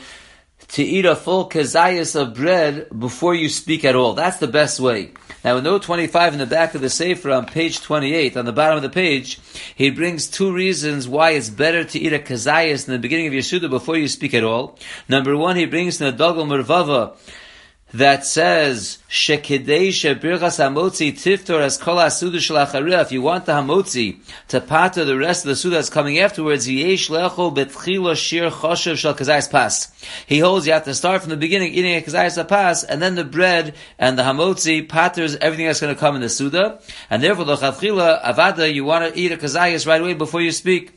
to 0.69 0.83
eat 0.83 1.05
a 1.05 1.15
full 1.15 1.49
kazayas 1.49 2.19
of 2.19 2.33
bread 2.33 2.87
before 2.97 3.33
you 3.35 3.49
speak 3.49 3.85
at 3.85 3.95
all. 3.95 4.13
That's 4.13 4.37
the 4.37 4.47
best 4.47 4.79
way. 4.79 5.11
Now 5.43 5.57
in 5.57 5.63
note 5.63 5.83
25 5.83 6.33
in 6.33 6.39
the 6.39 6.45
back 6.45 6.75
of 6.75 6.81
the 6.81 6.89
Sefer 6.89 7.31
on 7.31 7.45
page 7.45 7.81
28, 7.81 8.35
on 8.35 8.45
the 8.45 8.51
bottom 8.51 8.75
of 8.75 8.83
the 8.83 8.89
page, 8.89 9.39
he 9.75 9.89
brings 9.89 10.27
two 10.27 10.51
reasons 10.51 11.07
why 11.07 11.31
it's 11.31 11.49
better 11.49 11.83
to 11.83 11.99
eat 11.99 12.11
a 12.11 12.19
kazayas 12.19 12.87
in 12.87 12.93
the 12.93 12.99
beginning 12.99 13.27
of 13.27 13.33
your 13.33 13.43
Suda 13.43 13.69
before 13.69 13.97
you 13.97 14.07
speak 14.07 14.33
at 14.33 14.43
all. 14.43 14.77
Number 15.07 15.37
one, 15.37 15.55
he 15.55 15.65
brings 15.65 16.01
in 16.01 16.15
Dagul 16.15 16.47
Mervava, 16.47 17.15
that 17.93 18.25
says 18.25 18.97
shekidei 19.09 19.89
shebirchas 19.89 20.59
hamotzi 20.59 21.13
tiftor 21.13 21.61
as 21.61 21.77
kol. 21.77 21.99
If 21.99 23.11
you 23.11 23.21
want 23.21 23.45
the 23.45 23.53
hamotzi 23.53 24.19
to 24.49 24.59
pata 24.59 25.05
the 25.05 25.17
rest 25.17 25.45
of 25.45 25.49
the 25.49 25.55
suda 25.55 25.77
that's 25.77 25.89
coming 25.89 26.19
afterwards, 26.19 26.69
yesh 26.69 27.09
lecho 27.09 27.55
betchila 27.55 28.15
shir 28.15 28.49
choshev 28.49 28.97
shal 28.97 29.13
kazayis 29.13 29.49
pas. 29.49 29.87
He 30.25 30.39
holds 30.39 30.67
you 30.67 30.73
have 30.73 30.83
to 30.83 30.93
start 30.93 31.21
from 31.21 31.29
the 31.29 31.37
beginning 31.37 31.73
eating 31.73 31.95
a 31.95 32.01
kazayis 32.01 32.45
pas, 32.47 32.83
and 32.83 33.01
then 33.01 33.15
the 33.15 33.23
bread 33.23 33.73
and 33.97 34.17
the 34.17 34.23
hamotzi 34.23 34.87
patters 34.87 35.37
everything 35.37 35.65
that's 35.65 35.79
going 35.79 35.93
to 35.93 35.99
come 35.99 36.15
in 36.15 36.21
the 36.21 36.29
suda, 36.29 36.81
and 37.09 37.23
therefore 37.23 37.45
the 37.45 37.55
chatchila 37.55 38.21
avada 38.21 38.71
you 38.71 38.83
want 38.83 39.13
to 39.13 39.19
eat 39.19 39.31
a 39.31 39.37
kazayis 39.37 39.87
right 39.87 40.01
away 40.01 40.13
before 40.13 40.41
you 40.41 40.51
speak. 40.51 40.93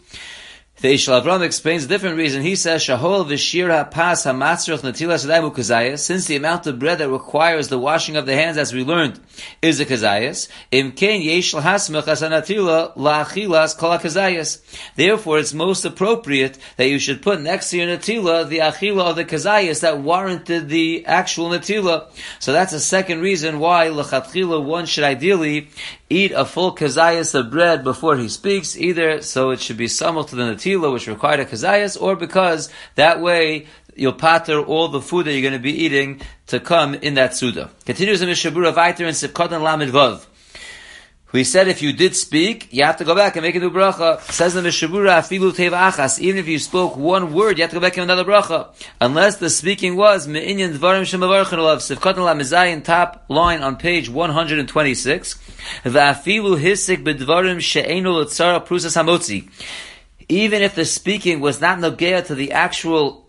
The 0.81 0.95
Ishal 0.95 1.23
Avram 1.23 1.43
explains 1.43 1.85
a 1.85 1.89
different 1.89 2.17
reason. 2.17 2.41
He 2.41 2.57
says, 2.57 2.83
Shahol 2.83 3.27
v'shir 3.27 3.91
pas 3.91 4.25
hamatzrach 4.25 4.81
natilas 4.81 5.27
adaimu 5.27 5.55
kazayas, 5.55 5.99
since 5.99 6.25
the 6.25 6.37
amount 6.37 6.67
of 6.67 6.79
bread 6.79 6.97
that 7.01 7.11
requires 7.11 7.69
the 7.69 7.79
washing 7.79 8.17
of 8.17 8.25
the 8.25 8.35
hands, 8.35 8.57
as 8.57 8.73
we 8.73 8.83
learned, 8.83 9.21
is 9.61 9.79
a 9.79 9.85
kazayas, 9.85 10.49
imken 10.73 11.23
yeshal 11.23 11.61
hasmech 11.61 12.05
asanatila 12.05 12.97
la'achilas 12.97 13.77
kol 13.77 13.99
kazayas. 13.99 14.63
Therefore, 14.97 15.39
it's 15.39 15.53
most 15.53 15.85
appropriate 15.85 16.57
that 16.79 16.89
you 16.89 16.99
should 16.99 17.21
put 17.21 17.43
next 17.43 17.69
to 17.69 17.77
your 17.77 17.87
natila 17.87 18.49
the 18.49 18.61
achila 18.61 19.11
of 19.11 19.17
the 19.17 19.27
kazayas 19.27 19.83
that 19.83 19.99
warranted 19.99 20.71
the 20.71 21.05
actual 21.05 21.51
natila. 21.51 22.11
So 22.39 22.55
that's 22.55 22.73
a 22.73 22.81
second 22.81 23.21
reason 23.21 23.59
why 23.59 23.89
lachatchila 23.89 24.65
one 24.65 24.87
should 24.87 25.05
ideally 25.05 25.69
eat 26.11 26.33
a 26.33 26.45
full 26.45 26.75
kazayas 26.75 27.35
of 27.35 27.51
bread 27.51 27.85
before 27.85 28.17
he 28.17 28.29
speaks, 28.29 28.77
either 28.77 29.23
so 29.23 29.51
it 29.51 29.61
should 29.61 29.77
be 29.77 29.89
similar 29.89 30.27
to 30.27 30.37
the 30.37 30.43
natila, 30.43 30.93
which 30.93 31.07
required 31.07 31.41
a 31.41 31.45
kazayas, 31.45 32.01
or 32.01 32.17
because 32.17 32.69
that 32.97 33.21
way 33.21 33.67
you'll 33.95 34.13
patter 34.13 34.61
all 34.61 34.89
the 34.89 35.01
food 35.01 35.27
that 35.27 35.33
you're 35.33 35.43
going 35.43 35.53
to 35.53 35.59
be 35.59 35.85
eating 35.85 36.21
to 36.49 36.59
come 36.59 36.95
in 36.95 37.15
that 37.15 37.35
suda. 37.35 37.71
Continues 37.87 38.21
in 38.21 38.29
Mishabura 38.29 38.75
Vaiter 38.75 39.07
and 39.07 39.17
Sipkot 39.17 39.53
and 39.53 39.63
Lamed 39.63 39.93
Vav. 39.93 40.27
We 41.33 41.45
said 41.45 41.69
if 41.69 41.81
you 41.81 41.93
did 41.93 42.17
speak, 42.17 42.73
you 42.73 42.83
have 42.83 42.97
to 42.97 43.05
go 43.05 43.15
back 43.15 43.37
and 43.37 43.45
make 43.45 43.55
a 43.55 43.61
new 43.61 43.71
bracha. 43.71 44.21
Says 44.21 44.57
in 44.57 44.65
the 44.65 44.71
Mishabura, 44.71 45.21
afilu 45.21 45.53
achas. 45.53 46.19
Even 46.19 46.41
if 46.41 46.49
you 46.49 46.59
spoke 46.59 46.97
one 46.97 47.33
word, 47.33 47.57
you 47.57 47.63
have 47.63 47.71
to 47.71 47.77
go 47.77 47.81
back 47.81 47.97
and 47.97 48.11
another 48.11 48.25
bracha. 48.25 48.75
Unless 49.01 49.37
the 49.37 49.49
speaking 49.49 49.95
was 49.95 50.27
me'inyan 50.27 50.75
dvarim 50.77 51.03
shemavarchan 51.03 51.59
alav. 51.59 51.79
Sivkatan 51.79 52.25
la 52.25 52.35
mezayin, 52.35 52.83
top 52.83 53.27
line 53.29 53.63
on 53.63 53.77
page 53.77 54.09
126. 54.09 55.35
Va'afilu 55.85 56.61
hisik 56.61 57.05
bedvarim 57.05 57.61
she'enu 57.61 58.11
l'tzara 58.11 58.67
prusas 58.67 59.01
hamotzi. 59.01 59.49
Even 60.29 60.63
if 60.63 60.75
the 60.75 60.85
speaking 60.85 61.39
was 61.39 61.61
not 61.61 61.79
nogea 61.79 62.27
to 62.27 62.35
the 62.35 62.51
actual 62.51 63.29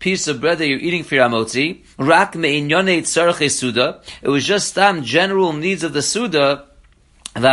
piece 0.00 0.26
of 0.26 0.40
bread 0.40 0.58
that 0.58 0.66
you're 0.66 0.80
eating 0.80 1.04
for 1.04 1.14
your 1.14 1.28
amotzi, 1.28 1.84
rak 1.96 2.34
me'inyone 2.34 2.98
tzarche 3.02 3.48
suda, 3.48 4.00
it 4.20 4.28
was 4.28 4.44
just 4.44 4.74
some 4.74 5.04
general 5.04 5.52
needs 5.52 5.84
of 5.84 5.92
the 5.92 6.02
suda, 6.02 6.64
Even 7.36 7.52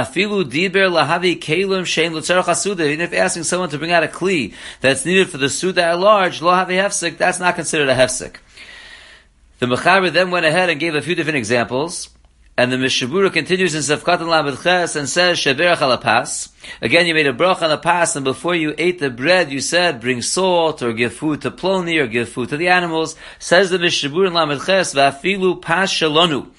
if 3.01 3.13
asking 3.13 3.43
someone 3.43 3.69
to 3.69 3.77
bring 3.77 3.91
out 3.91 4.03
a 4.03 4.07
kli 4.07 4.53
that's 4.79 5.05
needed 5.05 5.29
for 5.29 5.37
the 5.37 5.49
suda 5.49 5.83
at 5.83 5.99
large, 5.99 6.41
lo 6.41 6.51
hefsek, 6.51 7.17
that's 7.17 7.39
not 7.39 7.55
considered 7.55 7.89
a 7.89 7.95
hefsek. 7.95 8.37
The 9.59 9.65
Mechaber 9.65 10.11
then 10.11 10.31
went 10.31 10.45
ahead 10.45 10.69
and 10.69 10.79
gave 10.79 10.95
a 10.95 11.01
few 11.01 11.15
different 11.15 11.37
examples. 11.37 12.09
And 12.55 12.71
the 12.71 12.77
Mishabura 12.77 13.33
continues 13.33 13.75
in 13.75 13.81
Sefkat 13.81 14.21
and 14.21 14.29
Lamed 14.29 14.95
and 14.95 15.09
says, 15.09 15.39
Sheberach. 15.39 16.52
Again, 16.81 17.07
you 17.07 17.13
made 17.13 17.27
a 17.27 17.33
bracha 17.33 17.63
on 17.63 17.69
the 17.69 17.77
pas, 17.77 18.15
and 18.15 18.23
before 18.23 18.55
you 18.55 18.73
ate 18.77 18.99
the 18.99 19.09
bread, 19.09 19.51
you 19.51 19.59
said, 19.59 20.01
bring 20.01 20.21
salt, 20.21 20.81
or 20.81 20.93
give 20.93 21.13
food 21.13 21.41
to 21.41 21.51
Ploni, 21.51 22.01
or 22.01 22.07
give 22.07 22.29
food 22.29 22.49
to 22.49 22.57
the 22.57 22.69
animals. 22.69 23.15
Says 23.39 23.69
the 23.69 23.77
Mishabur 23.77 24.27
in 24.27 24.33
Lamed 24.33 24.65
Ches, 24.65 24.93
Vafilu 24.93 25.61
pas 25.61 25.91
shalonu. 25.91 26.49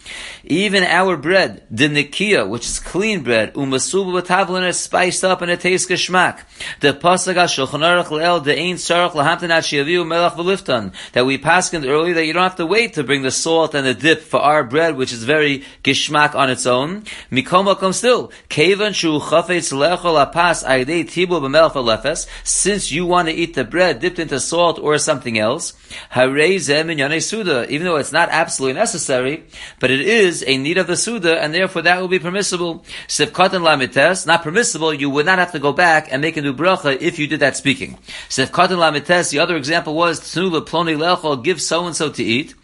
Even 0.46 0.82
our 0.84 1.16
bread, 1.16 1.62
the 1.70 1.88
nikia, 1.88 2.46
which 2.46 2.66
is 2.66 2.78
clean 2.78 3.22
bread, 3.22 3.54
umasubu 3.54 4.20
b'tavlin 4.20 4.68
is 4.68 4.78
spiced 4.78 5.24
up 5.24 5.40
and 5.40 5.50
it 5.50 5.60
tastes 5.60 5.90
geschmack. 5.90 6.40
The 6.80 6.92
pasag 6.92 7.36
shulchan 7.36 7.80
aruch 7.80 8.08
le'el 8.08 8.44
de'ein 8.44 8.74
sarach 8.74 9.12
lahamtan 9.12 9.48
at 9.48 9.64
melach 9.64 10.36
v'liftan. 10.36 10.92
That 11.12 11.24
we 11.24 11.38
paskened 11.38 11.86
earlier 11.86 12.12
that 12.14 12.26
you 12.26 12.34
don't 12.34 12.42
have 12.42 12.56
to 12.56 12.66
wait 12.66 12.94
to 12.94 13.04
bring 13.04 13.22
the 13.22 13.30
salt 13.30 13.74
and 13.74 13.86
the 13.86 13.94
dip 13.94 14.20
for 14.20 14.40
our 14.40 14.64
bread, 14.64 14.96
which 14.96 15.12
is 15.14 15.24
very 15.24 15.64
geschmack 15.82 16.34
on 16.34 16.50
its 16.50 16.66
own. 16.66 17.04
Mikoma 17.32 17.78
comes 17.78 17.96
still. 17.96 18.30
Kevan 18.50 18.92
shu 18.92 19.18
chafetz 19.20 19.72
since 22.44 22.92
you 22.92 23.06
want 23.06 23.28
to 23.28 23.34
eat 23.34 23.54
the 23.54 23.64
bread 23.64 24.00
dipped 24.00 24.18
into 24.18 24.40
salt 24.40 24.78
or 24.78 24.98
something 24.98 25.38
else, 25.38 25.72
even 26.16 26.96
though 26.98 27.96
it's 27.96 28.12
not 28.12 28.28
absolutely 28.30 28.78
necessary, 28.78 29.44
but 29.80 29.90
it 29.90 30.00
is 30.00 30.44
a 30.46 30.56
need 30.56 30.78
of 30.78 30.86
the 30.86 30.96
suda, 30.96 31.40
and 31.40 31.54
therefore 31.54 31.82
that 31.82 32.00
will 32.00 32.08
be 32.08 32.18
permissible. 32.18 32.84
Not 33.18 34.42
permissible, 34.42 34.94
you 34.94 35.10
would 35.10 35.26
not 35.26 35.38
have 35.38 35.52
to 35.52 35.58
go 35.58 35.72
back 35.72 36.08
and 36.10 36.22
make 36.22 36.36
a 36.36 36.42
new 36.42 36.54
bracha 36.54 37.00
if 37.00 37.18
you 37.18 37.26
did 37.26 37.40
that 37.40 37.56
speaking. 37.56 37.98
The 38.34 39.38
other 39.40 39.56
example 39.56 39.94
was, 39.94 40.34
give 41.42 41.62
so 41.62 41.86
and 41.86 41.96
so 41.96 42.10
to 42.10 42.22
eat. 42.24 42.54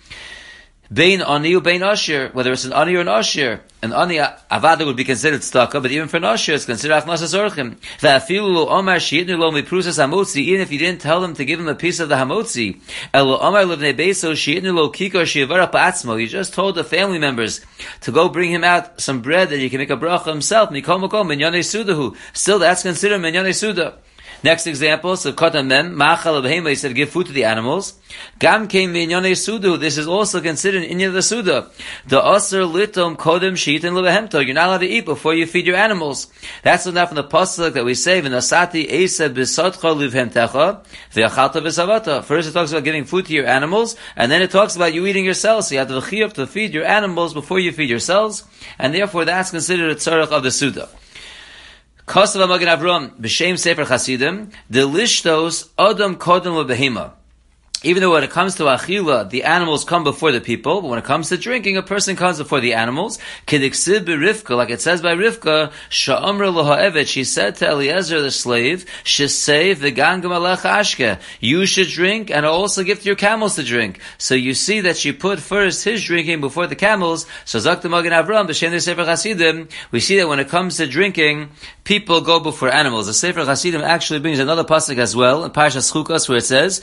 Bain 0.93 1.23
ani 1.23 1.51
u 1.51 1.61
bain 1.61 1.83
ashir, 1.83 2.31
whether 2.33 2.53
it's 2.53 2.65
an 2.65 2.73
ani 2.73 2.97
or 2.97 3.01
an 3.01 3.09
ashir. 3.09 3.61
An 3.83 3.95
ani 3.95 4.19
avada 4.19 4.85
would 4.85 4.97
be 4.97 5.05
considered 5.05 5.41
staka, 5.41 5.81
but 5.81 5.91
even 5.91 6.07
for 6.07 6.19
an 6.19 6.25
ashir, 6.25 6.55
it's 6.55 6.67
considered 6.67 7.03
miprusas 7.03 7.45
hamotzi, 9.99 10.37
even 10.37 10.61
if 10.61 10.71
you 10.71 10.79
didn't 10.79 11.01
tell 11.01 11.23
them 11.23 11.33
to 11.33 11.47
give 11.47 11.59
him 11.59 11.67
a 11.67 11.75
piece 11.75 11.99
of 11.99 12.11
the 12.11 12.17
hamotzi. 12.17 12.79
Lo. 13.15 13.37
You 16.17 16.27
just 16.27 16.53
told 16.53 16.75
the 16.75 16.85
family 16.85 17.19
members 17.19 17.65
to 18.03 18.13
go 18.13 18.29
bring 18.29 18.51
him 18.51 18.65
out 18.65 19.01
some 19.01 19.23
bread 19.23 19.49
that 19.49 19.59
he 19.59 19.71
can 19.71 19.79
make 19.79 19.89
a 19.89 19.97
bracha 19.97 20.27
himself. 20.27 20.69
Sudahu. 20.71 22.15
Still, 22.35 22.59
that's 22.59 22.83
considered 22.83 23.23
minyane 23.23 23.55
sudah. 23.55 23.95
Next 24.43 24.67
example, 24.67 25.17
so 25.17 25.33
kotan 25.33 25.67
mem, 25.67 25.95
machal 25.95 26.37
of 26.37 26.45
he 26.47 26.75
said 26.75 26.95
give 26.95 27.11
food 27.11 27.27
to 27.27 27.33
the 27.33 27.45
animals. 27.45 27.95
Gam 28.39 28.69
came 28.69 28.95
minyone 28.95 29.33
sudu, 29.33 29.79
this 29.79 29.99
is 29.99 30.09
also 30.09 30.41
considered 30.41 30.83
in 30.85 31.13
the 31.13 31.21
suda. 31.21 31.69
The 32.07 32.27
aser 32.27 32.63
litom 32.63 33.17
kodem 33.17 33.55
sheet 33.55 33.85
and 33.85 33.95
lebehemto, 33.95 34.45
you're 34.45 34.55
not 34.55 34.69
allowed 34.69 34.79
to 34.79 34.87
eat 34.87 35.05
before 35.05 35.35
you 35.35 35.47
feed 35.47 35.67
your 35.67 35.77
animals. 35.77 36.29
That's 36.63 36.87
enough 36.87 37.11
from 37.11 37.17
the 37.17 37.25
pasuk 37.25 37.75
that 37.75 37.85
we 37.85 37.95
say, 37.95 38.23
v'nasati 38.23 38.87
esa 38.91 39.29
bisotcha 39.29 39.95
livhemtecha, 39.95 40.87
v'achalta 41.13 41.61
v'savata. 41.61 42.25
First 42.25 42.49
it 42.49 42.53
talks 42.53 42.73
about 42.73 42.85
giving 42.85 43.05
food 43.05 43.27
to 43.27 43.35
your 43.35 43.47
animals, 43.47 43.95
and 44.17 44.33
then 44.33 44.41
it 44.41 44.51
talks 44.51 44.75
about 44.75 44.95
you 44.95 45.05
eating 45.05 45.27
yourselves. 45.27 45.69
So 45.69 45.75
you 45.75 45.81
have 45.81 45.89
chiyuv 45.89 46.33
to 46.35 46.47
feed 46.47 46.73
your 46.73 46.87
animals 46.87 47.35
before 47.35 47.59
you 47.59 47.73
feed 47.73 47.91
yourselves, 47.91 48.45
and 48.79 48.95
therefore 48.95 49.27
that's 49.27 49.51
considered 49.51 49.91
a 49.91 49.97
tzarech 49.97 50.29
of 50.29 50.43
the 50.43 50.51
suda. 50.51 50.89
Kosav 52.11 52.49
Magen 52.49 52.67
Avram, 52.67 53.11
B'Shem 53.21 53.57
Sefer 53.57 53.85
Chasidim, 53.85 54.51
the 54.69 54.81
lishtos 54.81 55.69
Adam 55.79 56.17
Kodem 56.17 56.67
Behema 56.67 57.13
even 57.83 58.03
though 58.03 58.13
when 58.13 58.25
it 58.25 58.31
comes 58.31 58.57
to 58.57 58.65
achila, 58.65 59.31
the 59.31 59.45
animals 59.45 59.85
come 59.85 60.05
before 60.05 60.33
the 60.33 60.41
people, 60.41 60.83
but 60.83 60.89
when 60.89 60.99
it 60.99 61.05
comes 61.05 61.31
to 61.31 61.39
drinking, 61.39 61.79
a 61.79 61.83
person 61.83 62.15
comes 62.15 62.37
before 62.37 62.61
the 62.61 62.75
animals. 62.75 63.19
Kidiksib 63.47 64.05
Rivka, 64.05 64.55
like 64.57 64.69
it 64.69 64.83
says 64.83 65.01
by 65.01 65.15
Rivka, 65.15 65.73
she 67.07 67.25
said 67.25 67.57
to 67.57 67.69
Eliezer 67.69 68.21
the 68.21 68.31
slave, 68.31 68.85
Shisei 69.05 69.75
V'gangam 69.75 70.25
Alecha 70.25 70.71
Ashke, 70.71 71.21
you 71.41 71.65
should 71.65 71.89
drink 71.89 72.31
and 72.31 72.45
also 72.45 72.83
give 72.85 73.01
to 73.01 73.07
your 73.07 73.17
camels 73.17 73.57
to 73.57 73.63
drink. 73.63 73.99
So 74.19 74.35
you 74.35 74.53
see 74.53 74.83
that 74.83 74.99
she 74.99 75.13
put 75.13 75.41
first 75.41 75.83
his 75.85 76.05
drinking 76.05 76.43
before 76.43 76.67
the 76.67 76.77
camels. 76.77 77.27
So 77.47 77.59
Avram, 77.61 78.47
B'Shem 78.47 78.79
Sefer 78.81 79.05
Chasidim, 79.05 79.69
we 79.91 80.01
see 80.01 80.19
that 80.19 80.29
when 80.29 80.39
it 80.39 80.49
comes 80.49 80.77
to 80.77 80.87
drinking, 80.87 81.49
people 81.85 82.21
go 82.21 82.41
before 82.41 82.69
animals. 82.69 83.07
The 83.07 83.15
Sefer 83.15 83.47
Chasidim 83.47 83.81
actually 83.81 84.21
brings 84.21 84.39
another 84.39 84.65
pasuk 84.65 84.99
as 84.99 85.17
well, 85.17 85.45
in 85.45 85.51
Parashas 85.51 85.91
Chukas, 85.93 86.29
where 86.29 86.39
it 86.39 86.45
says, 86.45 86.83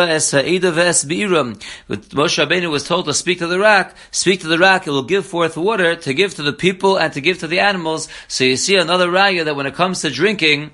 es 0.00 0.30
ha'eda 0.32 0.72
ve'es 0.72 1.04
bi'iram. 1.04 1.54
Moshe 1.88 2.44
Rabbeinu 2.44 2.70
was 2.70 2.84
told 2.84 3.06
to 3.06 3.14
speak 3.14 3.38
to 3.38 3.46
the 3.46 3.58
rock, 3.58 3.94
speak 4.10 4.40
to 4.40 4.48
the 4.48 4.58
rock, 4.58 4.86
it 4.86 4.90
will 4.90 5.02
give 5.02 5.26
forth 5.26 5.56
water 5.56 5.96
to 5.96 6.14
give 6.14 6.34
to 6.34 6.42
the 6.42 6.52
people 6.52 6.96
and 6.96 7.12
to 7.12 7.20
give 7.20 7.38
to 7.38 7.46
the 7.46 7.60
animals. 7.60 8.08
So 8.28 8.44
you 8.44 8.56
see 8.56 8.76
another 8.76 9.08
raya 9.08 9.44
that 9.44 9.56
when 9.56 9.66
it 9.66 9.74
comes 9.74 10.00
to 10.02 10.10
drinking, 10.10 10.70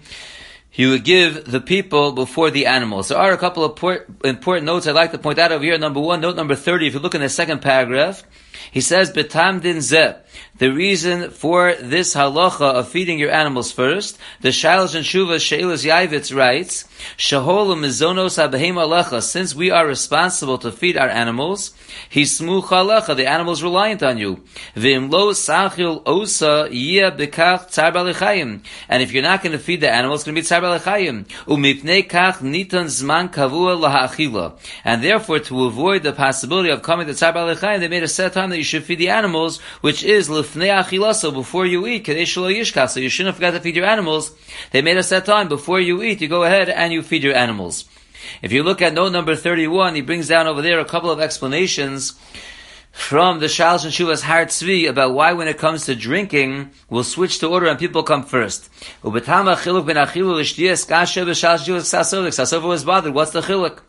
he 0.70 0.86
would 0.86 1.04
give 1.04 1.50
the 1.50 1.60
people 1.60 2.12
before 2.12 2.50
the 2.50 2.66
animals. 2.66 3.08
There 3.08 3.18
are 3.18 3.32
a 3.32 3.38
couple 3.38 3.64
of 3.64 4.00
important 4.24 4.66
notes 4.66 4.86
I'd 4.86 4.94
like 4.94 5.12
to 5.12 5.18
point 5.18 5.38
out 5.38 5.50
over 5.50 5.64
here. 5.64 5.76
Number 5.78 6.00
one, 6.00 6.20
note 6.20 6.36
number 6.36 6.54
30, 6.54 6.86
if 6.86 6.94
you 6.94 7.00
look 7.00 7.14
in 7.14 7.20
the 7.20 7.28
second 7.28 7.62
paragraph, 7.62 8.22
he 8.70 8.80
says, 8.80 9.10
Betam 9.10 9.60
din 9.60 9.78
zeh. 9.78 10.16
The 10.58 10.72
reason 10.72 11.30
for 11.30 11.74
this 11.74 12.16
halacha 12.16 12.74
of 12.74 12.88
feeding 12.88 13.18
your 13.18 13.30
animals 13.30 13.70
first, 13.70 14.18
the 14.40 14.48
Shalosh 14.48 14.96
and 14.96 15.04
Shuva 15.04 15.36
Sheilas 15.36 15.86
Yaivitz 15.88 16.34
writes, 16.34 16.84
Shahol 17.16 17.76
mizonos 17.76 18.38
alecha, 18.38 19.22
since 19.22 19.54
we 19.54 19.70
are 19.70 19.86
responsible 19.86 20.58
to 20.58 20.72
feed 20.72 20.96
our 20.96 21.08
animals, 21.08 21.70
hismuch 22.10 22.64
alecha, 22.64 23.16
the 23.16 23.28
animals 23.28 23.62
reliant 23.62 24.02
on 24.02 24.18
you. 24.18 24.42
Vim 24.74 25.10
lo 25.10 25.32
sachil 25.32 26.02
osa 26.04 26.68
yeh 26.72 27.10
bekach 27.12 27.68
tzar 27.68 27.92
balechayim. 27.92 28.60
And 28.88 29.02
if 29.02 29.12
you're 29.12 29.22
not 29.22 29.42
going 29.42 29.52
to 29.52 29.58
feed 29.60 29.80
the 29.80 29.90
animals, 29.90 30.20
it's 30.20 30.26
going 30.26 30.34
to 30.34 30.42
be 30.42 30.46
tzar 30.46 30.60
balechayim. 30.60 31.26
Kach 32.08 32.38
nitan 32.38 32.86
zman 32.86 33.32
kavua 33.32 33.78
lahachila. 33.78 34.58
And 34.84 35.04
therefore, 35.04 35.38
to 35.40 35.64
avoid 35.66 36.02
the 36.02 36.12
possibility 36.12 36.70
of 36.70 36.82
coming 36.82 37.06
to 37.06 37.12
tzar 37.12 37.32
balechayim, 37.32 37.78
they 37.78 37.88
made 37.88 38.02
a 38.02 38.08
set 38.08 38.32
time 38.32 38.47
that 38.50 38.58
you 38.58 38.64
should 38.64 38.84
feed 38.84 38.98
the 38.98 39.08
animals, 39.08 39.60
which 39.80 40.02
is 40.04 40.28
lifnei 40.28 41.34
before 41.34 41.66
you 41.66 41.86
eat, 41.86 42.04
kadesh 42.04 42.36
yishka, 42.36 42.88
so 42.88 43.00
you 43.00 43.08
shouldn't 43.08 43.36
forget 43.36 43.54
to 43.54 43.60
feed 43.60 43.76
your 43.76 43.86
animals. 43.86 44.32
They 44.70 44.82
made 44.82 44.96
a 44.96 45.02
set 45.02 45.24
time, 45.24 45.48
before 45.48 45.80
you 45.80 46.02
eat, 46.02 46.20
you 46.20 46.28
go 46.28 46.44
ahead 46.44 46.68
and 46.68 46.92
you 46.92 47.02
feed 47.02 47.22
your 47.22 47.34
animals. 47.34 47.84
If 48.42 48.52
you 48.52 48.62
look 48.62 48.82
at 48.82 48.94
note 48.94 49.12
number 49.12 49.36
31, 49.36 49.94
he 49.94 50.00
brings 50.00 50.28
down 50.28 50.46
over 50.46 50.62
there 50.62 50.80
a 50.80 50.84
couple 50.84 51.10
of 51.10 51.20
explanations 51.20 52.14
from 52.98 53.38
the 53.38 53.46
Shalosh 53.46 53.84
and 53.84 53.92
Shuvas 53.92 54.22
Har 54.22 54.46
Tzvi 54.46 54.88
about 54.88 55.14
why 55.14 55.32
when 55.32 55.46
it 55.48 55.56
comes 55.56 55.86
to 55.86 55.94
drinking, 55.94 56.70
we'll 56.90 57.04
switch 57.04 57.38
to 57.38 57.46
order 57.46 57.66
and 57.66 57.78
people 57.78 58.02
come 58.02 58.24
first. 58.24 58.68
was 59.02 59.22
bothered, 62.84 63.14
what's 63.14 63.30
the 63.30 63.40
chiluk? 63.40 63.80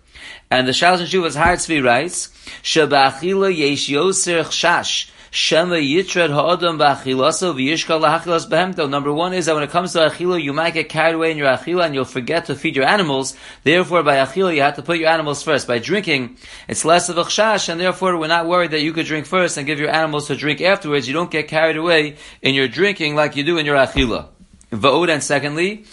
And 0.51 0.67
the 0.67 0.71
Shalosh 0.71 0.99
and 1.01 1.07
Shuvas 1.07 1.35
Har 1.35 1.53
Tzvi 1.53 1.83
writes, 1.83 2.29
Shabachila 2.63 3.55
yesh 3.55 3.87
yoser 3.87 4.43
chash. 4.45 5.11
Shema 5.31 5.75
Yitred 5.75 6.31
Ha'adam 6.31 6.79
Ba'achilaso 6.79 7.53
V'yishka 7.53 8.01
La'achilas 8.01 8.49
Behemto. 8.49 8.89
Number 8.89 9.13
one 9.13 9.31
is 9.31 9.45
that 9.45 9.53
when 9.53 9.61
it 9.61 9.69
comes 9.69 9.93
to 9.93 9.99
Achila, 9.99 10.41
you 10.41 10.53
might 10.53 10.73
get 10.73 10.89
carried 10.89 11.13
away 11.13 11.29
in 11.29 11.37
your 11.37 11.49
Achila 11.49 11.85
and 11.85 11.93
you'll 11.93 12.03
forget 12.03 12.45
to 12.45 12.55
feed 12.55 12.75
your 12.75 12.85
animals. 12.85 13.35
Therefore, 13.63 14.01
by 14.01 14.15
Achila, 14.15 14.55
you 14.55 14.63
have 14.63 14.77
to 14.77 14.81
put 14.81 14.97
your 14.97 15.09
animals 15.09 15.43
first. 15.43 15.67
By 15.67 15.77
drinking, 15.77 16.37
it's 16.67 16.83
less 16.83 17.09
of 17.09 17.19
a 17.19 17.25
chash, 17.25 17.69
and 17.69 17.79
therefore 17.79 18.17
we're 18.17 18.25
not 18.25 18.47
worried 18.47 18.71
that 18.71 18.81
you 18.81 18.91
could 18.91 19.05
drink 19.05 19.27
first 19.27 19.57
and 19.57 19.67
give 19.67 19.79
your 19.79 19.93
animals 19.93 20.25
to 20.27 20.35
drink 20.35 20.61
afterwards. 20.61 21.07
You 21.07 21.13
don't 21.13 21.29
get 21.29 21.47
carried 21.47 21.77
away 21.77 22.15
in 22.41 22.55
your 22.55 22.67
drinking 22.67 23.13
like 23.13 23.35
you 23.35 23.43
do 23.43 23.59
in 23.59 23.67
your 23.67 23.77
Achila. 23.77 24.29
Va'od, 24.71 25.09
and 25.09 25.21
secondly, 25.21 25.85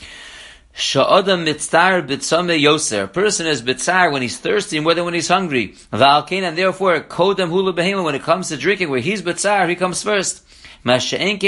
Sha'adam 0.78 1.47
mitzar 1.47 2.06
b'tzame 2.06 2.61
yoser. 2.61 3.04
A 3.04 3.09
person 3.09 3.47
is 3.47 3.62
bitzar 3.62 4.12
when 4.12 4.21
he's 4.21 4.37
thirsty 4.37 4.78
more 4.78 4.92
than 4.92 5.06
when 5.06 5.14
he's 5.14 5.28
hungry. 5.28 5.68
V'alkein, 5.90 6.42
and 6.42 6.59
therefore, 6.59 7.00
kodem 7.00 7.49
hula 7.49 7.73
behema, 7.73 8.04
when 8.04 8.14
it 8.14 8.23
comes 8.23 8.50
to 8.50 8.59
drinking, 8.59 8.90
where 8.90 9.00
he's 9.00 9.23
bitzar, 9.23 9.66
he 9.71 9.75
comes 9.75 10.02
first. 10.02 10.42
Which 10.85 11.12
is 11.12 11.18
not 11.18 11.40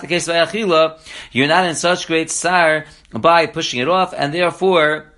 the 0.00 0.06
case 0.08 0.26
by 0.28 0.34
achila. 0.34 0.98
You're 1.32 1.48
not 1.48 1.66
in 1.66 1.74
such 1.74 2.06
great 2.06 2.30
tsar 2.30 2.86
by 3.12 3.46
pushing 3.46 3.80
it 3.80 3.88
off, 3.88 4.14
and 4.16 4.32
therefore, 4.32 5.12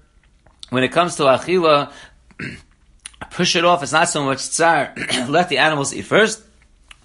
when 0.70 0.82
it 0.82 0.92
comes 0.92 1.16
to 1.16 1.24
achila, 1.24 1.92
push 3.30 3.54
it 3.54 3.66
off. 3.66 3.82
It's 3.82 3.92
not 3.92 4.08
so 4.08 4.24
much 4.24 4.38
tsar. 4.38 4.94
Let 5.28 5.50
the 5.50 5.58
animals 5.58 5.94
eat 5.94 6.06
first. 6.06 6.45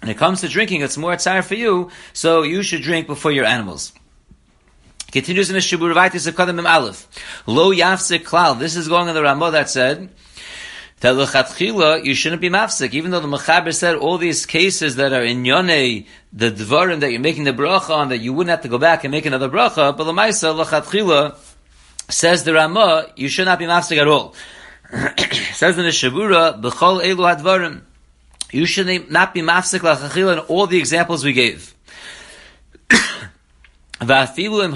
When 0.02 0.10
it 0.10 0.18
comes 0.18 0.40
to 0.40 0.48
drinking, 0.48 0.80
it's 0.80 0.98
more 0.98 1.16
tsar 1.16 1.42
for 1.42 1.54
you, 1.54 1.90
so 2.12 2.42
you 2.42 2.64
should 2.64 2.82
drink 2.82 3.06
before 3.06 3.30
your 3.30 3.44
animals. 3.44 3.92
Continues 5.12 5.48
in 5.48 5.54
the 5.54 5.60
Shibur 5.60 5.94
Vaitis 5.94 6.26
of 6.26 6.34
Kadam 6.34 6.68
Aleph. 6.68 7.06
Lo 7.46 7.72
Yafsik 7.72 8.24
Klal. 8.24 8.58
This 8.58 8.74
is 8.74 8.88
going 8.88 9.08
on 9.08 9.14
the 9.14 9.22
Ramah 9.22 9.52
that 9.52 9.70
said, 9.70 10.10
that 11.02 11.14
lechatchila 11.14 12.04
you 12.04 12.16
shouldn't 12.16 12.40
be 12.40 12.50
mafsik, 12.50 12.94
even 12.94 13.12
though 13.12 13.20
the 13.20 13.28
mechaber 13.28 13.72
said 13.72 13.94
all 13.94 14.18
these 14.18 14.44
cases 14.44 14.96
that 14.96 15.12
are 15.12 15.22
in 15.22 15.44
yone, 15.44 16.04
the 16.32 16.50
dvarim 16.50 16.98
that 16.98 17.12
you're 17.12 17.20
making 17.20 17.44
the 17.44 17.52
bracha 17.52 17.90
on, 17.90 18.08
that 18.08 18.18
you 18.18 18.32
wouldn't 18.32 18.50
have 18.50 18.62
to 18.62 18.68
go 18.68 18.78
back 18.78 19.04
and 19.04 19.12
make 19.12 19.24
another 19.24 19.48
bracha. 19.48 19.96
But 19.96 20.02
the 20.02 20.12
lemaisa 20.12 20.64
lechatchila 20.64 21.36
says 22.08 22.42
the 22.42 22.54
Ramah, 22.54 23.12
you 23.14 23.28
should 23.28 23.44
not 23.44 23.60
be 23.60 23.66
mafsik 23.66 23.98
at 23.98 24.08
all. 24.08 24.34
says 25.52 25.78
in 25.78 25.84
the 25.84 25.90
Shabura, 25.90 26.60
b'chol 26.60 27.04
elu 27.04 27.36
hadvarim, 27.36 27.82
you 28.52 28.66
should 28.66 29.10
not 29.10 29.34
be 29.34 29.40
mafsik 29.40 29.80
lechatchila 29.80 30.34
in 30.34 30.38
all 30.40 30.68
the 30.68 30.78
examples 30.78 31.24
we 31.24 31.32
gave. 31.32 31.74
Even 34.02 34.74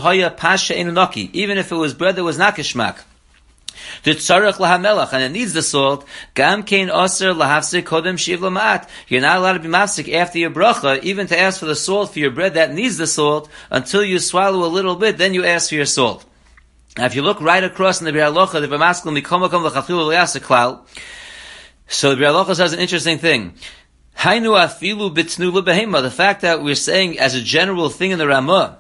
if 1.59 1.73
it 1.73 1.77
was 1.77 1.95
bread 1.95 2.17
that 2.17 2.25
was 2.25 2.39
not 2.39 2.57
kishmak. 2.57 3.03
The 4.03 4.13
tzarech 4.13 4.55
lahamelach, 4.55 5.13
and 5.13 5.23
it 5.23 5.31
needs 5.31 5.53
the 5.53 5.63
salt. 5.63 6.07
Gam 6.35 6.63
kain. 6.63 6.89
You're 6.89 6.97
not 9.21 9.37
allowed 9.37 9.53
to 9.53 9.59
be 9.61 9.69
mafsik 9.69 10.13
after 10.13 10.39
your 10.39 10.51
bracha, 10.51 11.03
even 11.03 11.27
to 11.27 11.39
ask 11.39 11.61
for 11.61 11.67
the 11.67 11.77
salt 11.77 12.13
for 12.13 12.19
your 12.19 12.31
bread 12.31 12.55
that 12.55 12.73
needs 12.73 12.97
the 12.97 13.07
salt, 13.07 13.51
until 13.71 14.03
you 14.03 14.19
swallow 14.19 14.67
a 14.67 14.69
little 14.69 14.97
bit, 14.97 15.19
then 15.19 15.35
you 15.35 15.45
ask 15.45 15.69
for 15.69 15.75
your 15.75 15.85
salt. 15.85 16.25
Now, 16.97 17.05
if 17.05 17.15
you 17.15 17.21
look 17.21 17.41
right 17.43 17.63
across 17.63 18.01
in 18.01 18.07
the 18.07 18.13
Bir 18.13 18.21
Halacha, 18.21 18.61
the 18.61 18.69
B'maskel 18.69 19.21
mikomakom 19.21 19.63
l'chachil 19.63 20.07
l'yasek 20.07 20.41
so 21.89 22.15
the 22.15 22.17
Bir 22.17 22.55
says 22.55 22.73
an 22.73 22.81
interesting 22.81 23.19
thing. 23.19 23.55
Hainu 24.19 24.59
afilu 24.59 25.15
bitnu 25.15 26.03
The 26.03 26.11
fact 26.11 26.41
that 26.43 26.63
we're 26.63 26.75
saying 26.75 27.19
as 27.19 27.35
a 27.35 27.41
general 27.41 27.91
thing 27.91 28.11
in 28.13 28.19
the 28.19 28.27
Ramah, 28.27 28.79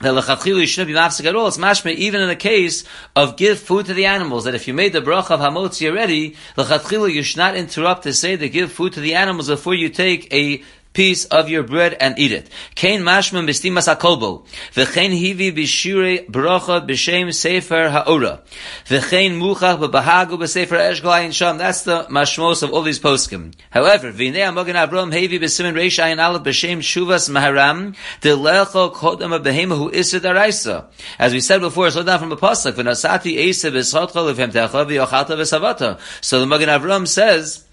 that 0.00 0.14
lechatchilu 0.14 0.66
shouldn't 0.66 0.88
be 0.88 0.98
mafsik 0.98 1.26
at 1.26 1.36
all. 1.36 1.46
It's 1.46 1.58
mashme 1.58 1.92
even 1.94 2.22
in 2.22 2.28
the 2.28 2.36
case 2.36 2.84
of 3.14 3.36
give 3.36 3.58
food 3.58 3.86
to 3.86 3.94
the 3.94 4.06
animals. 4.06 4.44
That 4.44 4.54
if 4.54 4.66
you 4.66 4.72
made 4.72 4.94
the 4.94 5.02
bracha 5.02 5.32
of 5.32 5.40
hamotzi 5.40 5.90
already, 5.90 6.36
lechatchilu 6.56 7.12
you 7.12 7.22
should 7.22 7.36
not 7.36 7.56
interrupt 7.56 8.04
to 8.04 8.14
say 8.14 8.36
to 8.36 8.48
give 8.48 8.72
food 8.72 8.94
to 8.94 9.00
the 9.00 9.14
animals 9.14 9.48
before 9.48 9.74
you 9.74 9.90
take 9.90 10.32
a 10.32 10.62
piece 10.92 11.24
of 11.26 11.48
your 11.48 11.62
bread 11.62 11.96
and 12.00 12.18
eat 12.18 12.32
it. 12.32 12.48
Kain 12.74 13.02
mashman 13.02 13.46
b'stimas 13.48 13.92
hakolbo. 13.92 14.44
V'chein 14.74 15.12
hivi 15.12 15.52
b'shirei 15.52 16.26
bracha 16.26 16.86
b'shem 16.86 17.32
sefer 17.32 17.88
ha'ora. 17.88 18.42
V'chein 18.86 19.38
muchach 19.38 19.78
b'bahagu 19.78 20.38
b'sefer 20.38 20.78
eshgal 20.90 21.32
sham. 21.32 21.58
That's 21.58 21.82
the 21.82 22.04
mashmos 22.04 22.62
of 22.62 22.72
all 22.72 22.82
these 22.82 22.98
poskim. 22.98 23.54
However, 23.70 24.12
v'nei 24.12 24.46
amogen 24.48 24.74
avrom 24.74 25.12
hevi 25.12 25.40
b'simen 25.40 25.74
reish 25.74 26.02
ayin 26.02 26.18
aleph 26.18 26.42
b'shem 26.42 26.78
shuvas 26.78 27.30
maharam 27.30 27.94
d'lecho 28.20 28.90
kodem 28.90 29.40
b'hema 29.42 29.76
hu 29.76 29.90
isid 29.90 30.20
araisa. 30.20 30.86
As 31.18 31.32
we 31.32 31.40
said 31.40 31.60
before, 31.60 31.90
slow 31.90 32.02
down 32.02 32.18
from 32.18 32.32
a 32.32 32.36
pasuk. 32.36 32.72
V'nasati 32.72 33.48
esa 33.48 33.70
b'sotcha 33.70 34.16
l'vhem 34.16 34.50
techa 34.50 34.84
v'yochalta 34.84 35.36
v'savata. 35.36 36.00
So 36.20 36.40
the 36.40 36.46
Magen 36.46 36.68
Avram 36.68 37.06
says, 37.06 37.64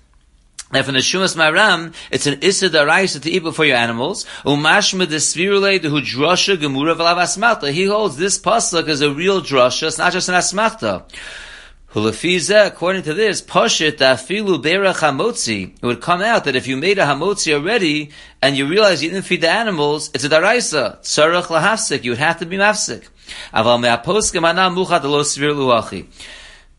and 0.71 0.85
from 0.85 0.95
the 0.95 0.99
Shumas 0.99 1.35
Maram, 1.37 1.93
it's 2.11 2.27
an 2.27 2.39
Issa 2.41 2.69
Daraisa 2.69 3.21
to 3.21 3.31
eat 3.31 3.39
before 3.39 3.65
your 3.65 3.77
animals. 3.77 4.25
Umashma 4.43 5.07
the 5.07 5.15
Svirule 5.15 5.81
the 5.81 5.87
Hudrasha 5.87 6.57
Gemura 6.57 6.93
Valav 6.93 7.17
Asmachta. 7.17 7.71
He 7.71 7.85
holds 7.85 8.17
this 8.17 8.37
pasuk 8.37 8.89
as 8.89 9.01
a 9.01 9.09
real 9.09 9.41
drasha, 9.41 9.87
it's 9.87 9.97
not 9.97 10.11
just 10.11 10.27
an 10.27 10.35
Asmachta. 10.35 11.05
Hulafiza, 11.93 12.67
according 12.67 13.03
to 13.03 13.13
this, 13.13 13.41
Pashit 13.41 13.93
Dafilu 13.93 14.61
Bera 14.61 14.93
Hamotzi. 14.93 15.73
It 15.73 15.85
would 15.85 16.01
come 16.01 16.21
out 16.21 16.43
that 16.43 16.57
if 16.57 16.67
you 16.67 16.75
made 16.75 16.99
a 16.99 17.05
Hamotzi 17.05 17.53
already, 17.53 18.11
and 18.41 18.57
you 18.57 18.67
realize 18.67 19.01
you 19.01 19.09
didn't 19.09 19.23
feed 19.23 19.41
the 19.41 19.49
animals, 19.49 20.11
it's 20.13 20.25
a 20.25 20.29
Daraisa. 20.29 20.99
Tzarech 20.99 21.45
Lahafsik. 21.45 22.03
You 22.03 22.11
would 22.11 22.19
have 22.19 22.39
to 22.39 22.45
be 22.45 22.57
Mafsik. 22.57 23.07
Aval 23.53 23.79
Me'aposkim 23.79 24.45
Ana 24.45 24.69
Muchat 24.69 25.03
Lo 25.03 25.23
Svir. 25.23 26.05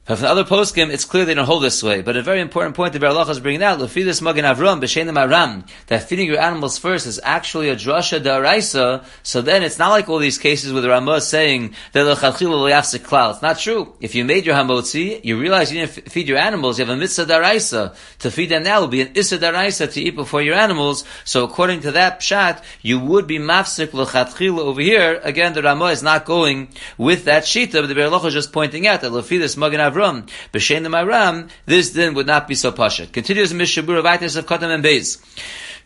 But 0.08 0.16
from 0.16 0.24
the 0.24 0.30
other 0.30 0.44
poskim, 0.44 0.90
it's 0.90 1.04
clear 1.04 1.26
they 1.26 1.34
don't 1.34 1.44
hold 1.44 1.62
this 1.62 1.82
way. 1.82 2.00
But 2.00 2.16
a 2.16 2.22
very 2.22 2.40
important 2.40 2.74
point 2.74 2.94
the 2.94 2.98
Berlach 2.98 3.28
is 3.28 3.40
bringing 3.40 3.62
out, 3.62 3.78
Lefidus 3.78 4.22
Magen 4.22 4.46
Avram, 4.46 4.80
B'Shenim 4.80 5.20
Aram, 5.20 5.66
that 5.88 6.08
feeding 6.08 6.26
your 6.26 6.40
animals 6.40 6.78
first 6.78 7.06
is 7.06 7.20
actually 7.22 7.68
a 7.68 7.76
drasha 7.76 8.18
da'araisa, 8.18 9.04
so 9.22 9.42
then 9.42 9.62
it's 9.62 9.78
not 9.78 9.90
like 9.90 10.08
all 10.08 10.18
these 10.18 10.38
cases 10.38 10.72
with 10.72 10.86
Ramah 10.86 11.20
saying 11.20 11.74
that 11.92 12.06
L'chadchil 12.06 12.48
L'yafsik. 12.48 13.30
It's 13.32 13.42
not 13.42 13.58
true. 13.58 13.92
If 14.00 14.14
you 14.14 14.24
made 14.24 14.46
your 14.46 14.54
hamotzi, 14.54 15.22
you 15.26 15.38
realize 15.38 15.70
you 15.70 15.86
didn't 15.86 16.10
feed 16.10 16.26
your 16.26 16.38
animals, 16.38 16.78
you 16.78 16.86
have 16.86 16.96
a 16.96 16.98
mitzvah 16.98 17.26
da'araisa. 17.26 17.94
To 18.20 18.30
feed 18.30 18.48
them 18.48 18.62
now 18.62 18.80
will 18.80 18.88
be 18.88 19.02
an 19.02 19.12
issa 19.14 19.36
da'araisa 19.36 19.92
to 19.92 20.00
eat 20.00 20.16
before 20.16 20.40
your 20.40 20.54
animals. 20.54 21.04
So 21.26 21.44
according 21.44 21.80
to 21.80 21.92
that 21.92 22.20
pshat, 22.20 22.64
you 22.80 22.98
would 22.98 23.26
be 23.26 23.38
mafsik 23.38 23.92
L'chadchil 23.92 24.58
over 24.58 24.80
here. 24.80 25.20
Again, 25.22 25.52
the 25.52 25.62
Ramah 25.62 25.88
is 25.88 26.02
not 26.02 26.24
going 26.24 26.68
with 26.96 27.26
that 27.26 27.42
shita, 27.42 27.72
but 27.72 27.88
the 27.88 27.94
Berlach 27.94 28.24
is 28.24 28.32
just 28.32 28.54
pointing 28.54 28.86
out 28.86 29.02
that 29.02 29.12
Lefidus 29.12 29.58
Magen 29.58 29.80
Avram 29.80 29.97
Avram, 29.98 30.28
B'Shem 30.52 30.96
Aram, 30.96 31.48
this 31.66 31.90
then 31.90 32.14
would 32.14 32.26
not 32.26 32.48
be 32.48 32.54
so 32.54 32.72
pashat. 32.72 33.12
Continues 33.12 33.52
Mishabura 33.52 34.02
Vaitis 34.02 34.36
of 34.36 34.46
Kotam 34.46 34.74
and 34.74 34.84
Beis. 34.84 35.18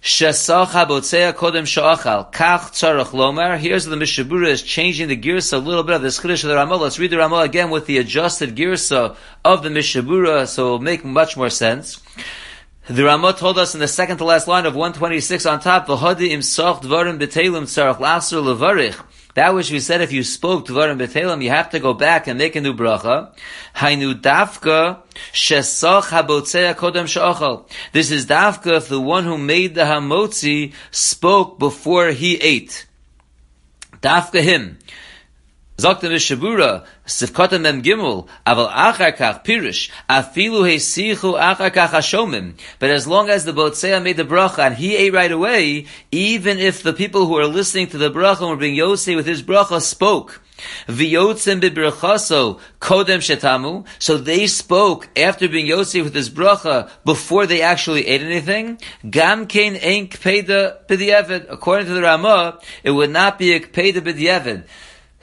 Shesacha 0.03 0.87
botzea 0.87 1.33
kodem. 1.33 1.65
Kach 2.33 2.71
tzarach 2.73 3.13
lomar. 3.13 3.59
Here's 3.59 3.85
the 3.85 3.97
Mishabura 3.97 4.49
is 4.49 4.63
changing 4.63 5.09
the 5.09 5.17
girsa 5.17 5.55
a 5.55 5.59
little 5.59 5.85
bit 5.85 5.97
of 5.97 6.03
this 6.03 6.19
chiddush 6.19 6.45
of 6.45 6.51
the 6.51 6.57
Ramah. 6.57 6.77
Let's 6.77 6.99
read 6.99 7.11
the 7.11 7.19
Ramah 7.19 7.41
again 7.41 7.71
with 7.71 7.87
the 7.87 7.99
adjusted 7.99 8.57
girsa 8.57 9.17
of 9.45 9.63
the 9.63 9.69
Mishabura, 9.69 10.47
so 10.47 10.69
it 10.69 10.71
will 10.71 10.79
make 10.81 11.05
much 11.05 11.37
more 11.37 11.51
sense. 11.51 12.01
The 12.89 13.05
Ramah 13.05 13.35
told 13.35 13.59
us 13.59 13.75
in 13.75 13.81
the 13.81 13.87
second 13.87 14.19
to 14.19 14.25
last 14.25 14.49
line 14.49 14.67
of 14.67 14.75
126 14.75 15.47
on 15.47 15.61
top, 15.61 15.87
V'hadi 15.87 16.31
im 16.31 16.41
soch 16.41 16.83
dvarim 16.83 17.19
b'telim 17.21 17.63
tzarach 17.63 17.99
lasur 17.99 18.43
levarich. 18.43 19.01
That 19.35 19.55
which 19.55 19.71
we 19.71 19.81
said, 19.81 20.03
if 20.03 20.13
you 20.13 20.25
spoke 20.25 20.67
Dvarim 20.67 20.99
B'Telim, 20.99 21.43
you 21.43 21.49
have 21.49 21.71
to 21.71 21.81
go 21.81 21.95
back 21.95 22.27
and 22.27 22.39
make 22.39 22.55
a 22.55 22.61
new 22.61 22.75
bracha. 22.75 23.35
Hainu 23.77 24.21
dafka 24.21 25.03
kodem. 26.77 27.65
This 27.93 28.11
is 28.11 28.27
dafka 28.27 28.77
if 28.77 28.89
the 28.89 29.01
one 29.01 29.25
who 29.25 29.39
made 29.39 29.75
the 29.75 29.83
hamotzi 29.83 30.75
spoke 30.91 31.59
before 31.59 32.09
he 32.09 32.37
ate. 32.37 32.87
Dafka 34.03 34.43
him. 34.43 34.79
Sagt 35.83 36.05
der 36.05 36.11
Shabura, 36.11 36.85
Mem 37.59 37.83
Gimel, 37.83 38.29
Aval 38.47 38.71
Achar 38.71 39.17
Kach 39.17 39.45
Pirish, 39.45 39.91
Afilu 40.09 40.63
Sichu 40.77 41.37
Achar 41.37 41.73
Kach 41.73 41.89
Hashomim. 41.89 42.55
But 42.79 42.91
as 42.91 43.09
long 43.09 43.29
as 43.29 43.45
the 43.45 43.53
Botzea 43.53 44.01
made 44.01 44.17
the 44.17 44.23
bracha 44.23 44.61
and 44.61 44.77
he 44.77 44.95
ate 44.95 45.13
right 45.13 45.33
away, 45.33 45.87
even 46.13 46.61
if 46.61 46.85
the 46.85 46.93
people 46.93 47.27
who 47.27 47.37
are 47.37 47.49
listening 47.49 47.89
to 47.89 47.99
the 47.99 48.13
bracha 48.13 48.49
were 48.49 48.55
being 48.55 48.77
Yosei 48.77 49.17
with 49.17 49.27
his 49.27 49.43
bracha 49.43 49.81
spoke, 49.81 50.41
V'yotzim 50.87 51.61
b'brachaso 51.61 52.61
kodem 52.81 53.19
shetamu. 53.19 53.85
So 53.99 54.19
they 54.19 54.47
spoke 54.47 55.09
after 55.19 55.49
being 55.49 55.67
Yosef 55.67 56.05
with 56.05 56.15
his 56.15 56.31
bracha 56.31 56.91
before 57.05 57.47
they 57.47 57.63
actually 57.63 58.07
ate 58.07 58.23
anything. 58.23 58.79
Gam 59.11 59.47
kein 59.47 59.75
ein 59.83 60.07
kpeda 60.07 60.87
b'di'evid. 60.87 61.47
According 61.51 61.87
to 61.87 61.95
the 61.95 62.03
Ramah, 62.03 62.61
it 62.85 62.93
would 62.93 63.11
not 63.11 63.37
be 63.37 63.53
a 63.55 63.59
kpeda 63.59 63.97
b'di'evid. 63.97 64.65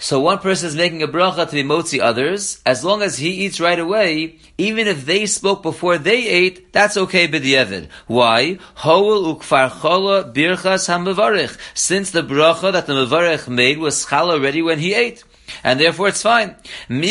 So 0.02 0.22
one 0.22 0.40
person 0.40 0.70
is 0.70 0.78
making 0.78 1.04
a 1.04 1.10
bracha 1.10 1.46
to 1.46 1.52
be 1.52 1.62
motzi 1.62 2.00
others, 2.00 2.62
as 2.66 2.86
long 2.86 3.02
as 3.02 3.18
he 3.18 3.32
eats 3.46 3.60
right 3.60 3.78
away, 3.78 4.38
even 4.58 4.88
if 4.88 5.06
they 5.06 5.26
spoke 5.26 5.62
before 5.62 5.98
they 5.98 6.26
ate, 6.26 6.72
that's 6.72 6.96
okay 6.96 7.28
b'di'evid. 7.28 7.90
Why? 8.08 8.60
Hoel 8.76 9.36
ukfar 9.36 9.82
chola 9.82 10.24
birchas. 10.24 11.58
Since 11.74 12.12
the 12.12 12.24
bracha 12.24 12.72
that 12.72 12.88
the 12.88 12.94
mevarich 12.94 13.50
made 13.50 13.78
was 13.78 14.06
chal 14.06 14.32
already 14.32 14.62
when 14.62 14.80
he 14.80 14.94
ate 14.94 15.26
and 15.64 15.80
therefore 15.80 16.08
it's 16.10 16.22
fine. 16.22 16.56
But 16.88 17.04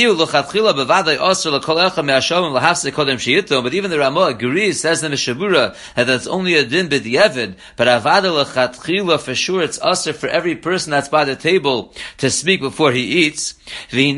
even 3.74 3.90
the 3.90 3.98
Ramah 3.98 4.20
agrees, 4.20 4.80
says 4.80 5.00
the 5.00 5.08
Mishabura, 5.08 5.76
that 5.94 6.06
that's 6.06 6.26
only 6.26 6.54
a 6.54 6.64
din 6.64 6.88
b'di'evid, 6.88 7.54
but 7.76 7.88
avada 7.88 8.44
lechatchila 8.44 9.20
for 9.20 9.34
sure 9.34 9.62
it's 9.62 9.80
usher 9.80 10.12
for 10.12 10.28
every 10.28 10.56
person 10.56 10.90
that's 10.90 11.08
by 11.08 11.24
the 11.24 11.36
table 11.36 11.94
to 12.18 12.30
speak 12.30 12.60
before 12.60 12.92
he 12.92 13.26
eats. 13.26 13.54
This 13.90 14.16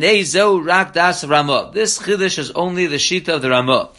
chiddush 1.99 2.39
is 2.39 2.51
only 2.53 2.87
the 2.87 2.97
shita 2.97 3.29
of 3.29 3.43
the 3.43 3.51
Ramah. 3.51 3.91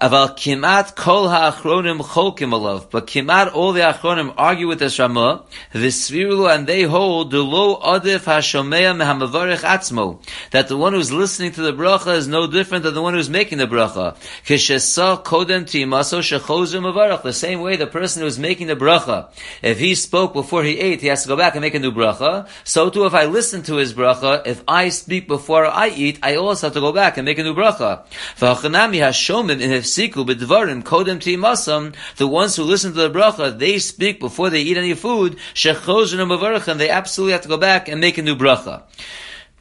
Aval 0.00 0.34
kimat 0.34 0.96
kol 0.96 1.28
ha'achronim 1.28 2.00
cholkim 2.00 2.52
alav. 2.52 2.88
But 2.90 3.06
kimat 3.06 3.54
all 3.54 3.72
the 3.72 3.80
achronim 3.80 4.32
argue 4.38 4.66
with 4.66 4.78
this 4.78 4.98
Ramah, 4.98 5.44
v'svirulu, 5.74 6.54
and 6.54 6.66
they 6.66 6.84
hold, 6.84 7.30
the 7.30 7.42
lo 7.42 7.78
adif 7.80 8.24
ha'shomea 8.24 8.96
mehamavarech 8.96 9.58
atzmo. 9.58 10.24
That 10.52 10.68
the 10.68 10.78
one 10.78 10.94
who's 10.94 11.12
listening 11.12 11.52
to 11.52 11.60
the 11.60 11.74
bracha 11.74 12.16
is 12.16 12.26
no 12.26 12.46
different 12.46 12.84
than 12.84 12.94
the 12.94 13.02
one 13.02 13.12
who's 13.12 13.28
making 13.28 13.58
the 13.58 13.66
bracha. 13.66 14.16
Kishesa 14.46 15.22
kodem 15.22 15.64
timaso 15.64 16.20
shechozu 16.20 16.80
mavarech. 16.80 17.20
The 17.22 17.34
same 17.34 17.60
way 17.60 17.76
the 17.76 17.86
person 17.86 18.22
who's 18.22 18.38
making 18.38 18.68
the 18.68 18.76
bracha, 18.76 19.28
if 19.60 19.78
he 19.78 19.94
spoke 19.94 20.32
before 20.32 20.64
he 20.64 20.78
ate, 20.78 21.02
he 21.02 21.08
has 21.08 21.24
to 21.24 21.28
go 21.28 21.36
back 21.36 21.56
and 21.56 21.60
make 21.60 21.74
a 21.74 21.78
new 21.78 21.92
bracha. 21.92 22.48
So 22.64 22.88
too, 22.88 23.04
if 23.04 23.12
I 23.12 23.26
listen 23.26 23.62
to 23.64 23.74
his 23.74 23.92
bracha, 23.92 24.46
if 24.46 24.64
I 24.66 24.88
speak 24.88 25.28
before 25.28 25.66
I 25.66 25.88
eat, 25.88 26.20
I 26.22 26.36
also 26.36 26.68
have 26.68 26.74
to 26.74 26.80
go 26.80 26.90
back 26.90 27.18
and 27.18 27.26
make 27.26 27.38
a 27.38 27.42
new 27.42 27.54
bracha. 27.54 28.04
V'hachanami 28.38 29.00
hashomim 29.00 29.60
in 29.60 29.89
hefsiku 29.90 30.26
b'dvarim 30.26 30.82
kodem 30.82 31.18
timasam. 31.18 31.94
The 32.16 32.26
ones 32.26 32.56
who 32.56 32.64
listen 32.64 32.92
to 32.92 33.08
the 33.08 33.10
bracha, 33.10 33.58
they 33.58 33.78
speak 33.78 34.20
before 34.20 34.50
they 34.50 34.62
eat 34.62 34.76
any 34.76 34.94
food. 34.94 35.36
Shechozu 35.54 36.16
mavarech, 36.26 36.68
and 36.68 36.80
they 36.80 36.90
absolutely 36.90 37.32
have 37.32 37.42
to 37.42 37.48
go 37.48 37.56
back 37.56 37.88
and 37.88 38.00
make 38.00 38.18
a 38.18 38.22
new 38.22 38.36
bracha. 38.36 38.82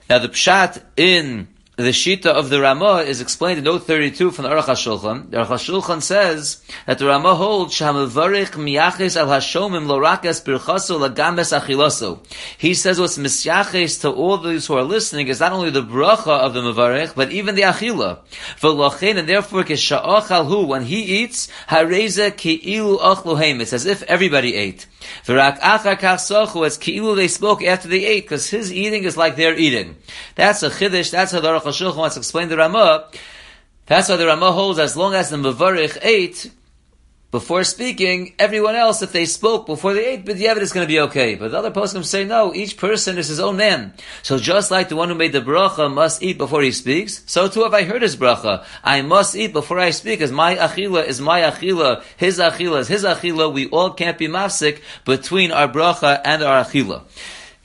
Now 0.10 0.20
the 0.20 0.30
pshat 0.30 0.82
in 0.98 1.48
the 1.84 1.92
Shita 1.92 2.26
of 2.26 2.50
the 2.50 2.60
Ramah 2.60 3.04
is 3.08 3.22
explained 3.22 3.60
in 3.60 3.64
note 3.64 3.84
32 3.84 4.32
from 4.32 4.44
the 4.44 4.50
Aruch 4.50 4.64
HaShulchan. 4.64 5.32
The 5.32 5.38
Aruch 5.38 5.46
HaShulchan 5.46 6.02
says 6.02 6.62
that 6.86 7.00
the 7.00 7.06
Ramah 7.06 7.36
holds 7.36 7.74
Shamavarich 7.74 8.50
miyaches 8.50 9.16
al 9.16 9.28
hashomim 9.28 9.86
lorakas 9.86 10.44
birchaso 10.44 11.00
lagames 11.00 11.58
achiloso. 11.58 12.20
He 12.58 12.74
says 12.74 13.00
what's 13.00 13.18
misyaches 13.18 14.02
to 14.02 14.12
all 14.12 14.38
those 14.40 14.68
who 14.68 14.74
are 14.74 14.84
listening 14.84 15.30
is 15.30 15.40
not 15.40 15.54
only 15.54 15.70
the 15.70 15.82
bracha 15.82 16.28
of 16.28 16.54
the 16.54 16.60
Mavarich, 16.60 17.16
but 17.16 17.32
even 17.32 17.56
the 17.56 17.62
achila. 17.62 18.20
V'lochin, 18.60 19.18
and 19.18 19.30
therefore 19.30 19.64
kisha'achal 19.64 20.48
hu, 20.48 20.66
when 20.66 20.84
he 20.84 21.24
eats, 21.24 21.48
hareze 21.70 22.36
ki'ilu 22.36 23.00
achlohem. 23.00 23.62
It's 23.62 23.72
as 23.72 23.86
if 23.86 24.04
everybody 24.04 24.54
ate. 24.56 24.86
V'rak 25.26 25.60
achar 25.60 25.98
kach 25.98 26.66
as 26.66 26.78
ki'ilu 26.78 27.16
they 27.16 27.30
spoke 27.30 27.64
after 27.64 27.88
they 27.88 28.06
ate, 28.06 28.26
because 28.26 28.50
his 28.50 28.74
eating 28.74 29.06
is 29.06 29.16
like 29.16 29.38
their 29.38 29.56
eating. 29.56 29.96
That's 30.36 30.62
a 30.62 30.70
chiddush, 30.70 31.12
that's 31.12 31.32
how 31.32 31.40
the 31.40 31.48
Aruch 31.48 31.69
HaShulchan 31.70 31.96
wants 31.96 32.16
to 32.16 32.20
explain 32.20 32.50
the 32.50 32.58
Ramah. 32.58 33.10
That's 33.86 34.10
why 34.10 34.18
the 34.18 34.28
Ramah 34.28 34.52
holds 34.52 34.80
as 34.80 34.96
long 34.96 35.16
as 35.16 35.30
the 35.30 35.38
Mavarich 35.38 35.98
ate, 36.02 36.52
before 37.32 37.64
speaking, 37.64 38.34
everyone 38.40 38.76
else, 38.76 39.04
if 39.04 39.12
they 39.12 39.26
spoke 39.26 39.68
before 39.68 39.94
they 39.94 40.14
ate, 40.14 40.26
B'diavad 40.26 40.62
is 40.62 40.74
going 40.74 40.84
to 40.84 40.92
be 40.92 41.00
okay. 41.02 41.36
But 41.36 41.52
the 41.52 41.60
other 41.60 41.70
poskim 41.70 42.04
say 42.04 42.26
no, 42.26 42.56
each 42.56 42.76
person 42.76 43.20
is 43.20 43.28
his 43.28 43.40
own 43.40 43.58
man. 43.58 43.94
So 44.24 44.40
just 44.40 44.72
like 44.72 44.90
the 44.90 44.96
one 44.96 45.10
who 45.10 45.16
made 45.16 45.32
the 45.32 45.42
bracha 45.42 45.94
must 45.94 46.24
eat 46.24 46.40
before 46.40 46.64
he 46.64 46.72
speaks, 46.72 47.24
so 47.28 47.48
too 47.48 47.62
have 47.62 47.74
I 47.76 47.84
heard 47.84 48.02
his 48.02 48.18
bracha. 48.18 48.66
I 48.84 49.04
must 49.04 49.36
eat 49.36 49.54
before 49.54 49.78
I 49.78 49.92
speak, 49.92 50.22
as 50.22 50.32
my 50.32 50.56
achila 50.56 51.06
is 51.06 51.22
my 51.22 51.42
achila, 51.42 52.04
his 52.18 52.40
achila 52.40 52.80
is 52.80 52.88
his 52.88 53.04
achila, 53.04 53.54
we 53.54 53.70
all 53.70 53.92
can't 53.92 54.18
be 54.18 54.28
mafsik 54.28 54.82
between 55.06 55.52
our 55.52 55.68
bracha 55.68 56.20
and 56.26 56.42
our 56.42 56.64
achila. 56.64 57.04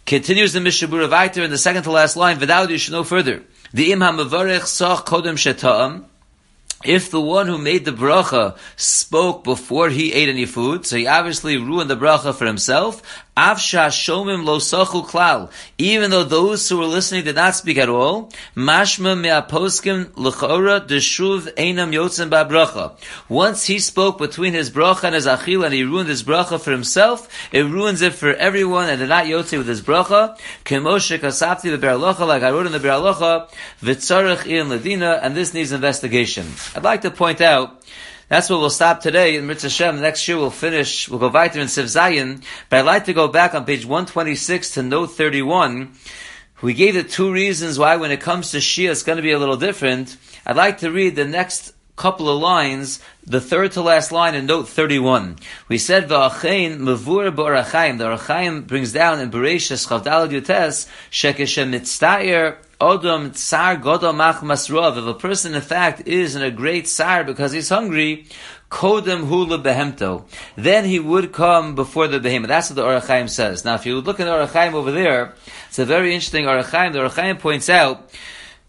Continues 0.04 0.52
the 0.52 0.60
Mishabura 0.60 1.08
Vaiter 1.08 1.42
in 1.42 1.50
the 1.50 1.56
second 1.56 1.84
to 1.84 1.90
last 1.90 2.16
line, 2.16 2.38
without 2.38 2.68
you 2.68 2.76
should 2.76 2.92
know 2.92 3.04
further. 3.04 3.42
Ve'im 3.76 4.00
hamavarech 4.06 4.66
sach 4.68 5.02
kodem 5.04 5.36
shetam. 5.44 6.04
If 6.84 7.10
the 7.10 7.20
one 7.20 7.46
who 7.46 7.58
made 7.58 7.84
the 7.84 7.92
bracha 7.92 8.56
spoke 8.76 9.44
before 9.44 9.88
he 9.90 10.12
ate 10.12 10.28
any 10.28 10.46
food, 10.46 10.86
so 10.86 10.96
he 10.96 11.06
obviously 11.06 11.56
ruined 11.56 11.90
the 11.90 11.96
bracha 11.96 12.34
for 12.34 12.46
himself, 12.46 13.02
shomim 13.36 14.44
lo 14.44 14.58
klal. 14.58 15.50
Even 15.78 16.10
though 16.10 16.24
those 16.24 16.68
who 16.68 16.78
were 16.78 16.84
listening 16.84 17.24
did 17.24 17.36
not 17.36 17.54
speak 17.54 17.78
at 17.78 17.88
all, 17.88 18.30
mashma 18.56 19.18
me'aposkim 19.18 20.10
l'chora 20.16 20.86
deshuv 20.86 21.52
einam 21.54 21.92
yotzim 21.92 22.30
ba'bracha. 22.30 22.92
Once 23.28 23.64
he 23.66 23.78
spoke 23.78 24.18
between 24.18 24.52
his 24.52 24.70
bracha 24.70 25.04
and 25.04 25.14
his 25.14 25.26
achil, 25.26 25.64
and 25.64 25.74
he 25.74 25.84
ruined 25.84 26.08
his 26.08 26.22
bracha 26.22 26.60
for 26.60 26.70
himself, 26.70 27.28
it 27.52 27.62
ruins 27.62 28.02
it 28.02 28.14
for 28.14 28.32
everyone, 28.34 28.88
and 28.88 29.00
did 29.00 29.08
not 29.08 29.26
yotzi 29.26 29.58
with 29.58 29.66
his 29.66 29.82
bracha. 29.82 30.38
Kemoshe 30.64 31.18
kasafti 31.18 31.76
be'beralocha, 31.76 32.26
like 32.26 32.42
I 32.42 32.50
wrote 32.50 32.66
in 32.66 32.72
the 32.72 32.78
beralocha, 32.78 33.48
v'tzarech 33.82 34.46
in 34.46 34.68
ladina, 34.68 35.18
and 35.22 35.36
this 35.36 35.54
needs 35.54 35.72
investigation. 35.72 36.46
I'd 36.74 36.82
like 36.82 37.02
to 37.02 37.10
point 37.10 37.40
out 37.40 37.82
that's 38.28 38.50
where 38.50 38.58
we'll 38.58 38.70
stop 38.70 39.00
today. 39.00 39.36
In 39.36 39.46
Mitzvah 39.46 39.70
Shem, 39.70 40.00
next 40.00 40.26
year 40.26 40.36
we'll 40.36 40.50
finish, 40.50 41.08
we'll 41.08 41.20
go 41.20 41.28
weiter 41.28 41.60
in 41.60 41.68
Siv 41.68 41.84
Zayin. 41.84 42.42
But 42.68 42.80
I'd 42.80 42.86
like 42.86 43.04
to 43.04 43.12
go 43.12 43.28
back 43.28 43.54
on 43.54 43.64
page 43.64 43.86
126 43.86 44.72
to 44.72 44.82
note 44.82 45.12
31. 45.12 45.94
We 46.62 46.74
gave 46.74 46.94
the 46.94 47.04
two 47.04 47.32
reasons 47.32 47.78
why 47.78 47.96
when 47.96 48.10
it 48.10 48.20
comes 48.20 48.50
to 48.50 48.56
Shia 48.56 48.90
it's 48.90 49.04
going 49.04 49.16
to 49.16 49.22
be 49.22 49.30
a 49.30 49.38
little 49.38 49.56
different. 49.56 50.16
I'd 50.44 50.56
like 50.56 50.78
to 50.78 50.90
read 50.90 51.14
the 51.14 51.24
next 51.24 51.74
couple 51.94 52.28
of 52.28 52.40
lines, 52.40 53.00
the 53.24 53.40
third 53.40 53.70
to 53.72 53.82
last 53.82 54.10
line 54.10 54.34
in 54.34 54.46
note 54.46 54.68
31. 54.68 55.36
We 55.68 55.78
said, 55.78 56.08
V'achein 56.08 56.78
mevur 56.78 57.32
b'orachaim. 57.32 57.98
The 57.98 58.06
Orachaim 58.06 58.66
brings 58.66 58.92
down 58.92 59.20
in 59.20 59.30
Bereshis 59.30 59.86
Chavdal 59.86 60.28
Yutes, 60.28 60.88
Shekeshem 61.10 61.70
mitztair 61.70 62.56
Odom 62.80 63.32
tsar 63.32 63.76
godom 63.76 64.16
mach 64.16 64.40
masrov. 64.40 64.98
If 64.98 65.04
a 65.04 65.14
person 65.14 65.54
in 65.54 65.60
fact 65.60 66.06
is 66.06 66.36
in 66.36 66.42
a 66.42 66.50
great 66.50 66.86
tsar 66.86 67.24
because 67.24 67.52
he's 67.52 67.68
hungry, 67.68 68.26
kodem 68.70 69.26
hula 69.26 69.58
behemto. 69.58 70.24
Then 70.56 70.84
he 70.84 70.98
would 70.98 71.32
come 71.32 71.74
before 71.74 72.08
the 72.08 72.20
behemoth. 72.20 72.48
That's 72.48 72.70
what 72.70 72.76
the 72.76 72.82
Orachaim 72.82 73.28
says. 73.28 73.64
Now, 73.64 73.74
if 73.74 73.86
you 73.86 74.00
look 74.00 74.20
at 74.20 74.24
the 74.24 74.32
Orachaim 74.32 74.72
over 74.74 74.90
there, 74.90 75.34
it's 75.68 75.78
a 75.78 75.84
very 75.84 76.14
interesting 76.14 76.44
Orachaim. 76.44 76.92
The 76.92 77.00
Orachaim 77.00 77.38
points 77.38 77.68
out 77.68 78.10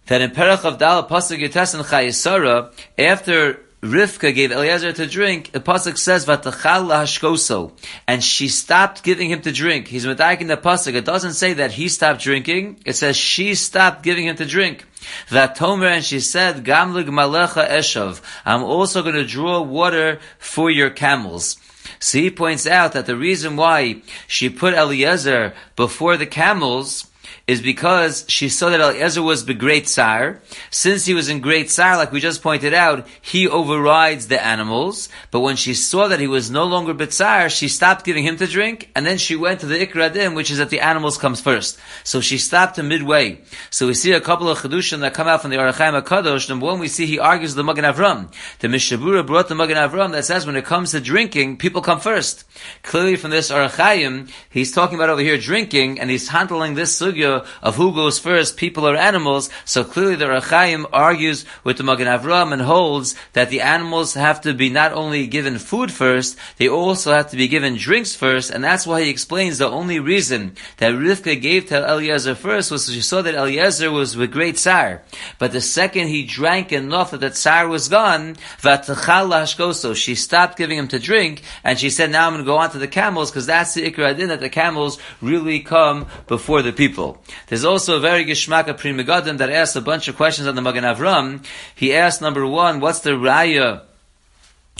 that 0.07 0.21
in 0.21 0.31
Perach 0.31 0.63
of 0.63 0.77
Dal 0.77 1.07
Pasuk 1.07 1.39
Yutes 1.39 1.73
and 1.73 2.71
after 2.97 3.59
Rivka 3.81 4.33
gave 4.33 4.51
Eliezer 4.51 4.93
to 4.93 5.05
drink, 5.05 5.51
the 5.51 5.59
pasuk 5.59 5.97
says 5.97 6.25
"Vatachal 6.25 6.87
lahashkoso," 6.87 7.71
and 8.07 8.23
she 8.23 8.47
stopped 8.47 9.03
giving 9.03 9.29
him 9.29 9.41
to 9.41 9.51
drink. 9.51 9.87
He's 9.87 10.05
medayik 10.05 10.47
the 10.47 10.57
pasuk. 10.57 10.95
It 10.95 11.05
doesn't 11.05 11.33
say 11.33 11.53
that 11.53 11.73
he 11.73 11.87
stopped 11.87 12.21
drinking. 12.21 12.79
It 12.85 12.95
says 12.95 13.15
she 13.15 13.53
stopped 13.53 14.01
giving 14.01 14.25
him 14.25 14.37
to 14.37 14.45
drink. 14.45 14.85
That 15.29 15.57
Tomer 15.57 15.91
and 15.91 16.03
she 16.03 16.19
said, 16.19 16.63
"Gamlig 16.63 17.07
malecha 17.09 17.69
eshav." 17.69 18.21
I'm 18.45 18.63
also 18.63 19.03
going 19.03 19.15
to 19.15 19.25
draw 19.25 19.61
water 19.61 20.19
for 20.39 20.71
your 20.71 20.89
camels. 20.89 21.57
So 21.99 22.17
he 22.17 22.31
points 22.31 22.65
out 22.65 22.93
that 22.93 23.05
the 23.05 23.15
reason 23.15 23.55
why 23.55 24.01
she 24.27 24.49
put 24.49 24.73
Eliezer 24.73 25.53
before 25.75 26.17
the 26.17 26.25
camels 26.25 27.05
is 27.47 27.61
because 27.61 28.25
she 28.27 28.49
saw 28.49 28.69
that 28.69 28.79
Eliezer 28.81 29.21
was 29.21 29.45
the 29.45 29.53
great 29.53 29.87
tsar. 29.87 30.41
Since 30.71 31.05
he 31.05 31.13
was 31.13 31.29
in 31.29 31.41
great 31.41 31.69
tsar, 31.69 31.95
like 31.95 32.11
we 32.11 32.19
just 32.19 32.41
pointed 32.41 32.73
out, 32.73 33.07
he 33.21 33.47
overrides 33.47 34.27
the 34.27 34.43
animals. 34.43 35.09
But 35.29 35.41
when 35.41 35.55
she 35.55 35.75
saw 35.75 36.07
that 36.07 36.19
he 36.19 36.27
was 36.27 36.49
no 36.49 36.63
longer 36.65 36.95
Bitsar, 36.95 37.55
she 37.55 37.67
stopped 37.67 38.03
giving 38.03 38.23
him 38.23 38.37
to 38.37 38.47
drink, 38.47 38.89
and 38.95 39.05
then 39.05 39.19
she 39.19 39.35
went 39.35 39.59
to 39.59 39.67
the 39.67 39.85
Ikradim, 39.85 40.35
which 40.35 40.49
is 40.49 40.57
that 40.57 40.71
the 40.71 40.79
animals 40.79 41.19
comes 41.19 41.39
first. 41.39 41.77
So 42.03 42.19
she 42.19 42.39
stopped 42.39 42.79
him 42.79 42.87
midway. 42.87 43.41
So 43.69 43.85
we 43.87 43.93
see 43.93 44.13
a 44.13 44.21
couple 44.21 44.49
of 44.49 44.57
Chedushim 44.57 45.01
that 45.01 45.13
come 45.13 45.27
out 45.27 45.43
from 45.43 45.51
the 45.51 45.57
Arachaim 45.57 46.01
HaKadosh. 46.01 46.49
Number 46.49 46.65
one, 46.65 46.79
we 46.79 46.87
see 46.87 47.05
he 47.05 47.19
argues 47.19 47.53
the 47.53 47.63
Magen 47.63 47.85
Avram. 47.85 48.33
The 48.59 48.69
Mishabura 48.69 49.25
brought 49.25 49.49
the 49.49 49.55
Magen 49.55 49.77
Avram 49.77 50.13
that 50.13 50.25
says 50.25 50.47
when 50.47 50.55
it 50.55 50.65
comes 50.65 50.91
to 50.91 50.99
drinking, 50.99 51.57
people 51.57 51.83
come 51.83 51.99
first. 51.99 52.43
Clearly 52.81 53.17
from 53.17 53.29
this 53.29 53.51
Arachaim, 53.51 54.31
he's 54.49 54.71
talking 54.71 54.95
about 54.95 55.09
over 55.09 55.21
here 55.21 55.37
drinking, 55.37 55.99
and 55.99 56.09
he's 56.09 56.29
handling 56.29 56.73
this 56.73 56.99
sugya 56.99 57.34
of 57.61 57.75
who 57.75 57.93
goes 57.93 58.19
first, 58.19 58.57
people 58.57 58.87
or 58.87 58.95
animals. 58.95 59.49
So 59.65 59.83
clearly 59.83 60.15
the 60.15 60.25
Rachaim 60.25 60.85
argues 60.93 61.45
with 61.63 61.77
the 61.77 61.83
Magen 61.83 62.07
Avram 62.07 62.53
and 62.53 62.61
holds 62.61 63.15
that 63.33 63.49
the 63.49 63.61
animals 63.61 64.13
have 64.13 64.41
to 64.41 64.53
be 64.53 64.69
not 64.69 64.93
only 64.93 65.27
given 65.27 65.57
food 65.57 65.91
first, 65.91 66.37
they 66.57 66.69
also 66.69 67.13
have 67.13 67.29
to 67.31 67.37
be 67.37 67.47
given 67.47 67.75
drinks 67.75 68.15
first, 68.15 68.51
and 68.51 68.63
that's 68.63 68.85
why 68.85 69.01
he 69.01 69.09
explains 69.09 69.57
the 69.57 69.67
only 69.67 69.99
reason 69.99 70.55
that 70.77 70.93
Rivka 70.93 71.41
gave 71.41 71.67
to 71.67 71.83
Eliezer 71.83 72.35
first 72.35 72.71
was 72.71 72.91
she 72.91 73.01
saw 73.01 73.21
that 73.21 73.35
Eliezer 73.35 73.91
was 73.91 74.15
with 74.15 74.31
great 74.31 74.57
tsar. 74.57 75.01
But 75.39 75.51
the 75.51 75.61
second 75.61 76.07
he 76.07 76.23
drank 76.23 76.71
enough 76.71 77.11
that 77.11 77.21
the 77.21 77.29
tsar 77.29 77.67
was 77.67 77.89
gone, 77.89 78.35
so 78.61 79.93
she 79.93 80.15
stopped 80.15 80.57
giving 80.57 80.77
him 80.77 80.87
to 80.89 80.99
drink, 80.99 81.41
and 81.63 81.79
she 81.79 81.89
said, 81.89 82.11
now 82.11 82.27
I'm 82.27 82.33
going 82.33 82.43
to 82.43 82.45
go 82.45 82.57
on 82.57 82.71
to 82.71 82.77
the 82.77 82.87
camels, 82.87 83.31
because 83.31 83.45
that's 83.45 83.73
the 83.73 83.89
Ikra 83.89 84.11
Adin, 84.11 84.29
that 84.29 84.39
the 84.39 84.49
camels 84.49 84.99
really 85.21 85.59
come 85.59 86.07
before 86.27 86.61
the 86.61 86.73
people. 86.73 87.21
There's 87.47 87.65
also 87.65 87.97
a 87.97 87.99
very 87.99 88.25
Gishmaka 88.25 88.75
Megadim 88.75 89.37
that 89.37 89.49
asks 89.49 89.75
a 89.75 89.81
bunch 89.81 90.07
of 90.07 90.15
questions 90.15 90.47
on 90.47 90.55
the 90.55 90.61
Magen 90.61 90.83
Avram. 90.83 91.45
He 91.75 91.93
asked 91.93 92.21
number 92.21 92.45
one, 92.45 92.79
what's 92.79 92.99
the 92.99 93.11
Raya? 93.11 93.81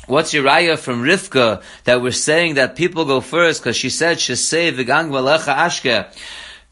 What's 0.07 0.35
your 0.35 0.43
raya 0.43 0.77
from 0.77 1.01
Rivka 1.01 1.63
that 1.85 1.99
we're 1.99 2.11
saying 2.11 2.55
that 2.55 2.75
people 2.75 3.05
go 3.05 3.21
first 3.21 3.61
because 3.61 3.75
she 3.75 3.89
said 3.89 4.19
she 4.19 4.35
say 4.35 4.71
v'gang 4.71 5.09
malecha 5.09 5.55
ashke. 5.55 6.05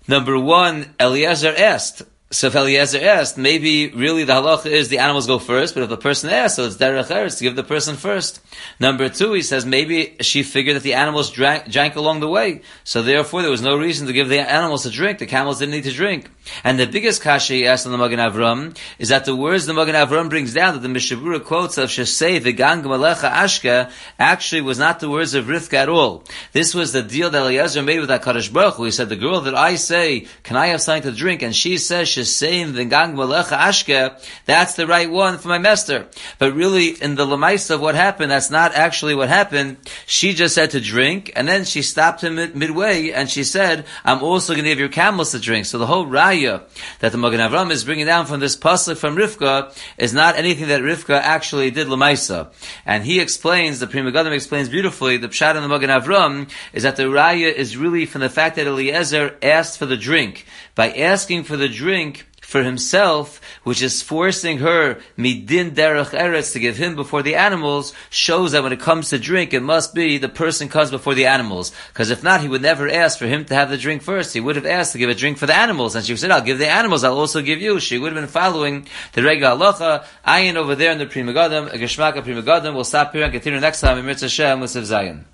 Number 0.08 0.38
one, 0.38 0.94
Eliezer 1.00 1.54
asked. 1.58 2.04
So 2.34 2.48
if 2.48 2.56
Eliezer 2.56 3.00
asked, 3.00 3.38
maybe 3.38 3.90
really 3.90 4.24
the 4.24 4.34
halacha 4.34 4.66
is 4.66 4.90
the 4.90 4.98
animals 4.98 5.28
go 5.28 5.38
first, 5.38 5.76
but 5.76 5.84
if 5.84 5.90
the 5.90 5.98
person 5.98 6.32
asked, 6.32 6.56
so 6.56 6.66
it's 6.66 6.78
derech 6.78 7.10
eretz 7.10 7.38
to 7.38 7.44
give 7.44 7.56
the 7.56 7.64
person 7.64 7.96
first. 7.96 8.40
Number 8.80 9.08
two, 9.08 9.34
he 9.34 9.44
says 9.44 9.68
maybe 9.68 10.16
she 10.20 10.42
figured 10.42 10.76
that 10.76 10.82
the 10.82 10.96
animals 10.96 11.30
drank, 11.30 11.70
drank 11.70 11.96
along 11.96 12.22
the 12.22 12.28
way, 12.28 12.62
so 12.84 13.04
therefore 13.04 13.44
there 13.44 13.52
was 13.52 13.62
no 13.62 13.78
reason 13.78 14.08
to 14.08 14.14
give 14.14 14.30
the 14.30 14.40
animals 14.40 14.82
to 14.82 14.90
drink. 14.90 15.20
The 15.20 15.28
camels 15.28 15.60
didn't 15.60 15.76
need 15.76 15.84
to 15.84 15.92
drink. 15.92 16.28
And 16.64 16.80
the 16.80 16.88
biggest 16.88 17.22
kasha 17.22 17.54
he 17.54 17.68
asked 17.68 17.86
on 17.86 17.92
the 17.92 17.98
Magen 17.98 18.20
Avram 18.20 18.78
is 19.00 19.10
that 19.10 19.26
the 19.26 19.36
words 19.36 19.66
the 19.66 19.74
Magen 19.74 19.96
Avram 19.96 20.30
brings 20.30 20.54
down 20.54 20.74
that 20.74 20.82
the 20.82 20.88
Mishabura 20.88 21.44
quotes 21.44 21.78
of 21.78 21.90
Shesei 21.90 22.40
v'gang 22.40 22.84
malecha 22.84 23.32
ashka 23.32 23.92
actually 24.20 24.62
was 24.62 24.78
not 24.78 25.00
the 25.00 25.10
words 25.10 25.34
of 25.34 25.46
Rivka 25.46 25.74
at 25.74 25.90
all. 25.90 26.24
This 26.52 26.74
was 26.74 26.92
the 26.94 27.02
deal 27.02 27.30
that 27.30 27.42
Eliezer 27.42 27.82
made 27.82 28.00
with 28.00 28.10
that 28.10 28.24
Kadosh 28.24 28.52
Baruch 28.52 28.76
Hu. 28.76 28.86
He 28.86 28.92
said, 28.92 29.10
the 29.10 29.16
girl 29.16 29.42
that 29.42 29.56
I 29.56 29.76
say, 29.76 30.28
can 30.44 30.58
I 30.58 30.68
have 30.68 30.82
something 30.82 31.12
to 31.12 31.18
drink? 31.18 31.42
And 31.42 31.56
she 31.56 31.78
says, 31.78 32.10
Shesei 32.10 32.66
v'gang 32.72 33.16
malecha 33.16 33.58
ashka, 33.58 34.22
that's 34.46 34.74
the 34.74 34.88
right 34.88 35.10
one 35.10 35.38
for 35.38 35.48
my 35.48 35.60
master. 35.60 36.08
But 36.40 36.54
really, 36.54 36.90
in 36.90 37.16
the 37.16 37.26
lemaisa 37.26 37.76
of 37.76 37.82
what 37.82 37.96
happened, 37.96 38.32
that's 38.32 38.52
not 38.52 38.74
actually 38.74 39.16
what 39.16 39.30
happened. 39.30 39.78
She 40.06 40.34
just 40.34 40.56
said 40.56 40.72
to 40.72 40.82
drink, 40.82 41.32
and 41.36 41.48
then 41.48 41.66
she 41.66 41.82
stopped 41.82 42.22
him 42.22 42.36
midway, 42.36 43.12
and 43.12 43.30
she 43.30 43.44
said, 43.44 43.86
I'm 44.04 44.24
also 44.24 44.54
going 44.54 44.66
to 44.66 44.70
give 44.70 44.80
your 44.80 44.90
camels 44.90 45.32
to 45.32 45.40
drink. 45.40 45.66
So 45.66 45.78
the 45.78 45.86
whole 45.86 46.06
raya 46.34 46.64
that 47.00 47.12
the 47.12 47.18
Magen 47.18 47.40
Avram 47.40 47.72
is 47.72 47.84
bringing 47.84 48.06
down 48.06 48.26
from 48.26 48.40
this 48.40 48.56
pasuk 48.56 48.98
from 48.98 49.16
Rivka 49.16 49.76
is 49.98 50.14
not 50.14 50.36
anything 50.36 50.68
that 50.68 50.82
Rivka 50.82 51.20
actually 51.20 51.72
did 51.72 51.88
lemaisa. 51.88 52.52
And 52.86 53.04
he 53.04 53.20
explains, 53.20 53.80
the 53.80 53.88
Prima 53.88 54.12
Megadim 54.12 54.32
explains 54.32 54.70
beautifully, 54.70 55.18
the 55.18 55.30
pshat 55.30 55.56
in 55.56 55.62
the 55.62 55.68
Magen 55.68 55.90
Avram 55.90 56.50
is 56.74 56.84
that 56.84 56.96
the 56.96 57.04
raya 57.04 57.54
is 57.54 57.78
really 57.78 58.06
from 58.06 58.22
the 58.22 58.30
fact 58.30 58.56
that 58.56 58.68
Eliezer 58.68 59.38
asked 59.42 59.78
for 59.78 59.86
the 59.86 59.98
drink. 59.98 60.46
By 60.76 60.92
asking 60.92 61.44
for 61.44 61.58
the 61.58 61.70
drink, 61.70 62.26
for 62.44 62.62
himself, 62.64 63.42
which 63.64 63.82
is 63.82 64.02
forcing 64.02 64.60
her 64.60 65.00
midin 65.18 65.72
derech 65.72 66.12
eretz 66.12 66.54
to 66.54 66.60
give 66.60 66.78
him 66.78 66.96
before 66.96 67.24
the 67.24 67.36
animals, 67.36 67.94
shows 68.10 68.52
that 68.52 68.62
when 68.64 68.74
it 68.74 68.80
comes 68.80 69.10
to 69.10 69.18
drink, 69.18 69.54
it 69.54 69.62
must 69.62 69.96
be 69.96 70.18
the 70.18 70.30
person 70.30 70.70
comes 70.70 70.92
before 70.92 71.16
the 71.16 71.26
animals. 71.26 71.72
Because 71.88 72.10
if 72.12 72.24
not, 72.24 72.42
he 72.42 72.48
would 72.48 72.62
never 72.62 72.90
ask 72.90 73.18
for 73.18 73.26
him 73.26 73.46
to 73.46 73.56
have 73.56 73.70
the 73.70 73.78
drink 73.78 74.02
first. 74.02 74.34
He 74.34 74.40
would 74.40 74.56
have 74.56 74.66
asked 74.66 74.92
to 74.92 74.98
give 74.98 75.10
a 75.10 75.16
drink 75.16 75.38
for 75.38 75.46
the 75.48 75.56
animals, 75.56 75.96
and 75.96 76.06
she 76.06 76.16
said, 76.16 76.32
"I'll 76.32 76.42
give 76.42 76.60
the 76.60 76.70
animals. 76.70 77.04
I'll 77.04 77.18
also 77.18 77.42
give 77.42 77.62
you." 77.62 77.80
She 77.80 77.98
would 77.98 78.12
have 78.14 78.22
been 78.22 78.30
following 78.30 78.88
the 79.14 79.24
regular 79.24 79.56
halacha. 79.56 80.04
Ayin 80.28 80.56
over 80.56 80.76
there 80.76 80.92
in 80.92 80.98
the 81.00 81.06
Pri 81.06 81.24
Megadim, 81.24 81.74
a 81.74 81.78
Geshmaka 81.78 82.24
Pri 82.24 82.34
Megadim. 82.34 82.76
We'll 82.76 82.84
stop 82.84 83.14
here 83.14 83.24
and 83.24 83.32
continue 83.32 83.60
next 83.60 83.82
time 83.82 83.98
in 83.98 84.06
Mitzvah 84.06 84.30
Shem 84.30 84.60
with 84.60 84.70
Zion. 84.70 85.26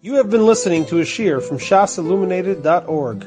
You 0.00 0.14
have 0.14 0.30
been 0.30 0.46
listening 0.46 0.86
to 0.86 1.00
a 1.00 1.04
shear 1.04 1.40
from 1.40 1.58
shasilluminated.org. 1.58 3.26